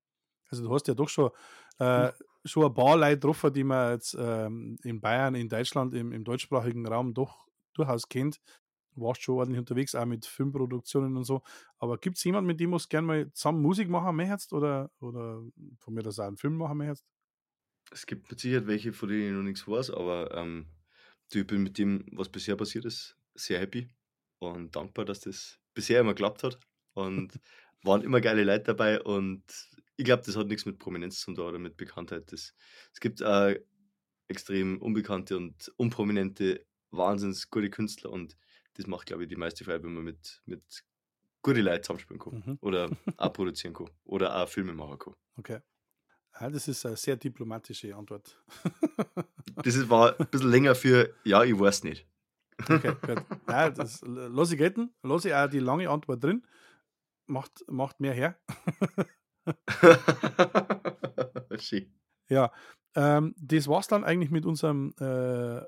[0.49, 1.31] Also du hast ja doch schon,
[1.79, 2.13] äh, hm.
[2.45, 6.25] schon ein paar Leute getroffen, die man jetzt ähm, in Bayern, in Deutschland, im, im
[6.25, 8.41] deutschsprachigen Raum doch durchaus kennt
[8.97, 11.43] warst schon ordentlich unterwegs, auch mit Filmproduktionen und so.
[11.79, 15.43] Aber gibt es jemanden, mit dem du gerne mal zusammen Musik machen möchtest oder, oder
[15.79, 17.05] von mir das auch einen Film machen möchtest?
[17.93, 20.67] Es gibt mit Sicherheit welche, von denen ich noch nichts weiß, aber ähm,
[21.33, 23.89] ich bin mit dem, was bisher passiert ist, sehr happy
[24.39, 26.59] und dankbar, dass das bisher immer geklappt hat.
[26.95, 27.39] Und
[27.83, 29.43] waren immer geile Leute dabei und
[29.97, 32.33] ich glaube, das hat nichts mit Prominenz zu tun oder mit Bekanntheit.
[32.33, 32.55] Das,
[32.93, 33.55] es gibt auch
[34.29, 38.37] extrem unbekannte und unprominente, wahnsinnig gute Künstler und
[38.75, 40.63] das macht, glaube ich, die meiste Freude, wenn man mit, mit
[41.43, 42.43] guten Leuten zusammenspielen kann.
[42.47, 42.59] Mhm.
[42.61, 43.91] Oder auch produzieren kann.
[44.05, 45.15] Oder auch Filme machen kann.
[45.37, 45.61] Okay.
[46.41, 48.43] Ja, das ist eine sehr diplomatische Antwort.
[49.57, 52.07] das ist, war ein bisschen länger für, ja, ich weiß nicht.
[52.69, 53.25] Okay, gut.
[53.49, 54.95] Ja, das lasse ich gelten.
[55.03, 56.47] Lasse ich auch die lange Antwort drin.
[57.27, 58.39] Macht, macht mehr her.
[61.59, 61.93] Schön.
[62.29, 62.53] Ja,
[62.95, 65.63] ähm, das es dann eigentlich mit unserem äh,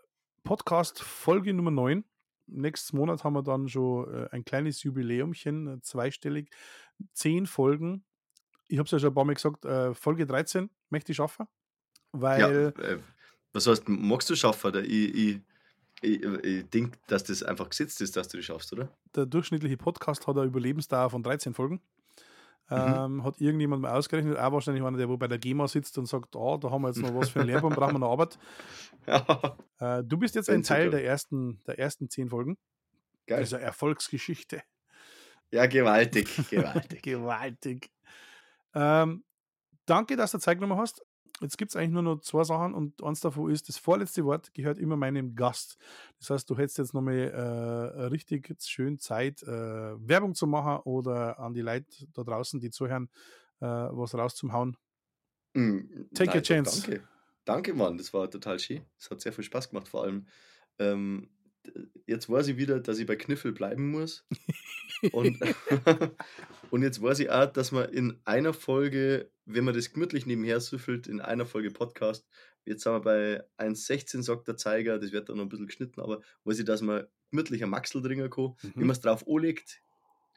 [0.45, 2.05] Podcast Folge Nummer 9
[2.47, 6.51] nächsten Monat haben wir dann schon äh, ein kleines Jubiläumchen, äh, zweistellig,
[7.13, 8.05] zehn Folgen.
[8.69, 11.47] Ich habe es ja schon ein paar Mal gesagt, äh, Folge 13 möchte ich schaffen,
[12.13, 12.97] weil ja,
[13.53, 14.69] Was heißt, magst du schaffen?
[14.69, 15.41] Oder ich, ich,
[16.01, 18.89] ich, ich denke, dass das einfach gesetzt ist, dass du das schaffst, oder?
[19.15, 21.81] Der durchschnittliche Podcast hat eine Überlebensdauer von 13 Folgen.
[22.71, 23.25] Ähm, mhm.
[23.25, 26.37] Hat irgendjemand mal ausgerechnet, auch wahrscheinlich einer, der wo bei der GEMA sitzt und sagt,
[26.37, 28.39] oh, da haben wir jetzt noch was für ein Lehrbaum, brauchen wir noch Arbeit.
[29.05, 29.57] Ja.
[29.81, 32.57] Äh, du bist jetzt ein Teil der ersten, der ersten zehn Folgen.
[33.27, 33.41] Geil.
[33.41, 34.63] Also Erfolgsgeschichte.
[35.51, 37.03] Ja, gewaltig, gewaltig.
[37.03, 37.91] gewaltig.
[38.75, 39.25] Ähm,
[39.85, 41.05] danke, dass du Zeit genommen hast.
[41.43, 44.55] Jetzt gibt es eigentlich nur noch zwei Sachen und eins davon ist, das vorletzte Wort
[44.55, 45.77] gehört immer meinem Gast.
[46.19, 51.39] Das heißt, du hättest jetzt nochmal äh, richtig schön Zeit, äh, Werbung zu machen oder
[51.39, 53.09] an die Leute da draußen, die zuhören,
[53.61, 54.77] äh, was rauszuhauen.
[55.55, 55.81] Mm,
[56.15, 56.83] Take nein, a chance.
[56.83, 57.09] Danke.
[57.45, 57.99] Danke, Mann.
[57.99, 58.85] Das war total schön.
[58.99, 59.89] Es hat sehr viel Spaß gemacht.
[59.89, 60.27] Vor allem,
[60.79, 61.29] ähm,
[62.07, 64.27] jetzt weiß ich wieder, dass ich bei Kniffel bleiben muss.
[65.13, 65.39] und,
[66.71, 70.61] und jetzt weiß ich auch, dass man in einer Folge, wenn man das gemütlich nebenher
[70.61, 72.27] süffelt, in einer Folge Podcast,
[72.65, 76.01] jetzt sind wir bei 1,16 sagt der Zeiger, das wird dann noch ein bisschen geschnitten,
[76.01, 78.55] aber weiß ich, dass man gemütlich ein Maxel trinken kann.
[78.63, 78.73] Mhm.
[78.75, 79.83] Wenn man es drauf anlegt,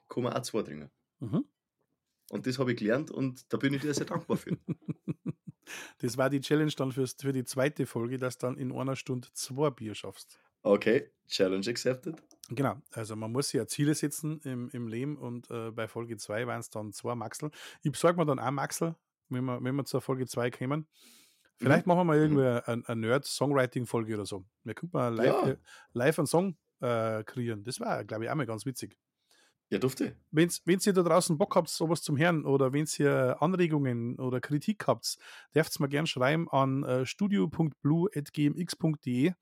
[0.09, 0.91] kann man auch zwei trinken.
[1.19, 1.45] Mhm.
[2.31, 4.57] Und das habe ich gelernt und da bin ich dir sehr dankbar für.
[5.97, 8.95] Das war die Challenge dann fürs, für die zweite Folge, dass du dann in einer
[8.95, 10.39] Stunde zwei Bier schaffst.
[10.65, 12.15] Okay, Challenge accepted.
[12.49, 16.17] Genau, also man muss sich ja Ziele setzen im, im Leben und äh, bei Folge
[16.17, 17.51] 2 waren es dann zwei Maxel.
[17.83, 18.95] Ich besorge mir dann auch Maxel,
[19.29, 20.87] wenn wir, wenn wir zur Folge 2 kommen.
[21.57, 21.91] Vielleicht mhm.
[21.91, 22.61] machen wir mal irgendwie mhm.
[22.65, 24.43] eine, eine Nerd-Songwriting-Folge oder so.
[24.63, 25.49] Wir könnten mal live, ja.
[25.49, 25.57] Äh,
[25.93, 27.63] live einen Song äh, kreieren.
[27.63, 28.97] Das war, glaube ich, auch mal ganz witzig.
[29.69, 30.15] Ja, durfte.
[30.31, 34.87] Wenn ihr da draußen Bock habt, sowas zum Hören oder wenn ihr Anregungen oder Kritik
[34.87, 35.19] habt,
[35.53, 39.33] dürft ihr mir gerne schreiben an äh, studio.blue.gmx.de.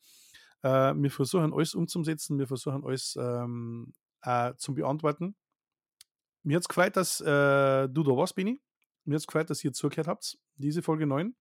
[0.63, 5.35] Äh, wir versuchen alles umzusetzen, wir versuchen alles ähm, äh, zu beantworten.
[6.43, 8.61] Mir hat es gefreut, dass äh, du da warst, Bini.
[9.05, 11.35] Mir hat es gefreut, dass ihr zugehört habt, diese Folge 9.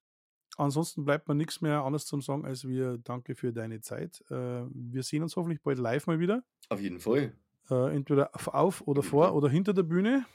[0.59, 4.23] Ansonsten bleibt mir nichts mehr anderes zum sagen, als wir danke für deine Zeit.
[4.31, 6.45] Äh, wir sehen uns hoffentlich bald live mal wieder.
[6.69, 7.35] Auf jeden Fall.
[7.71, 10.27] Äh, entweder auf oder vor oder hinter der Bühne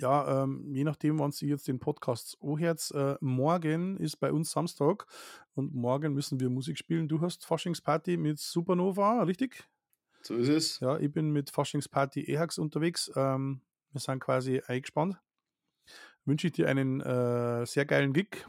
[0.00, 4.50] ja, ähm, je nachdem, wann Sie jetzt den Podcast anhört, äh, morgen ist bei uns
[4.50, 5.06] Samstag
[5.54, 7.08] und morgen müssen wir Musik spielen.
[7.08, 9.64] Du hast Faschingsparty mit Supernova, richtig?
[10.22, 10.80] So ist es.
[10.80, 13.10] Ja, ich bin mit Faschingsparty EHAX unterwegs.
[13.16, 13.60] Ähm,
[13.92, 15.16] wir sind quasi eingespannt.
[16.24, 18.46] Wünsche ich dir einen äh, sehr geilen Gig.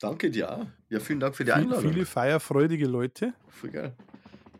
[0.00, 0.72] Danke dir.
[0.88, 1.92] Ja, vielen Dank für die Einladung.
[1.92, 3.34] Viele feierfreudige Leute.
[3.48, 3.96] Voll geil.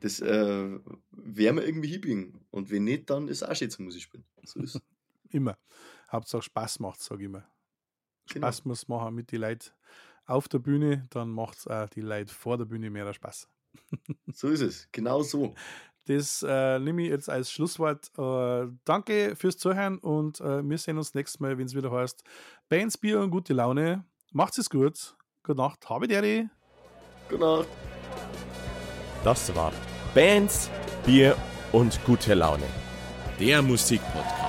[0.00, 2.40] Das äh, werden wir irgendwie hinbiegen.
[2.50, 4.24] Und wenn nicht, dann ist auch schön zum Musik spielen.
[4.44, 4.80] So ist
[5.30, 5.56] Immer.
[6.10, 7.44] Hauptsache Spaß macht, sage ich immer.
[8.28, 8.46] Genau.
[8.46, 9.70] Spaß muss machen mit den Leuten
[10.26, 13.48] auf der Bühne, dann macht es auch die Leute vor der Bühne mehr Spaß.
[14.32, 15.54] so ist es, genau so.
[16.06, 18.10] Das äh, nehme ich jetzt als Schlusswort.
[18.18, 22.24] Äh, danke fürs Zuhören und äh, wir sehen uns nächstes Mal, wenn es wieder heißt
[22.68, 24.04] Bands, Bier und gute Laune.
[24.32, 25.16] Macht's es gut.
[25.42, 25.88] Gute Nacht.
[25.88, 26.48] Habe Deri.
[27.28, 27.68] Gute Nacht.
[29.24, 29.72] Das war
[30.14, 30.70] Bands,
[31.04, 31.36] Bier
[31.72, 32.66] und gute Laune.
[33.38, 34.39] Der Musikpodcast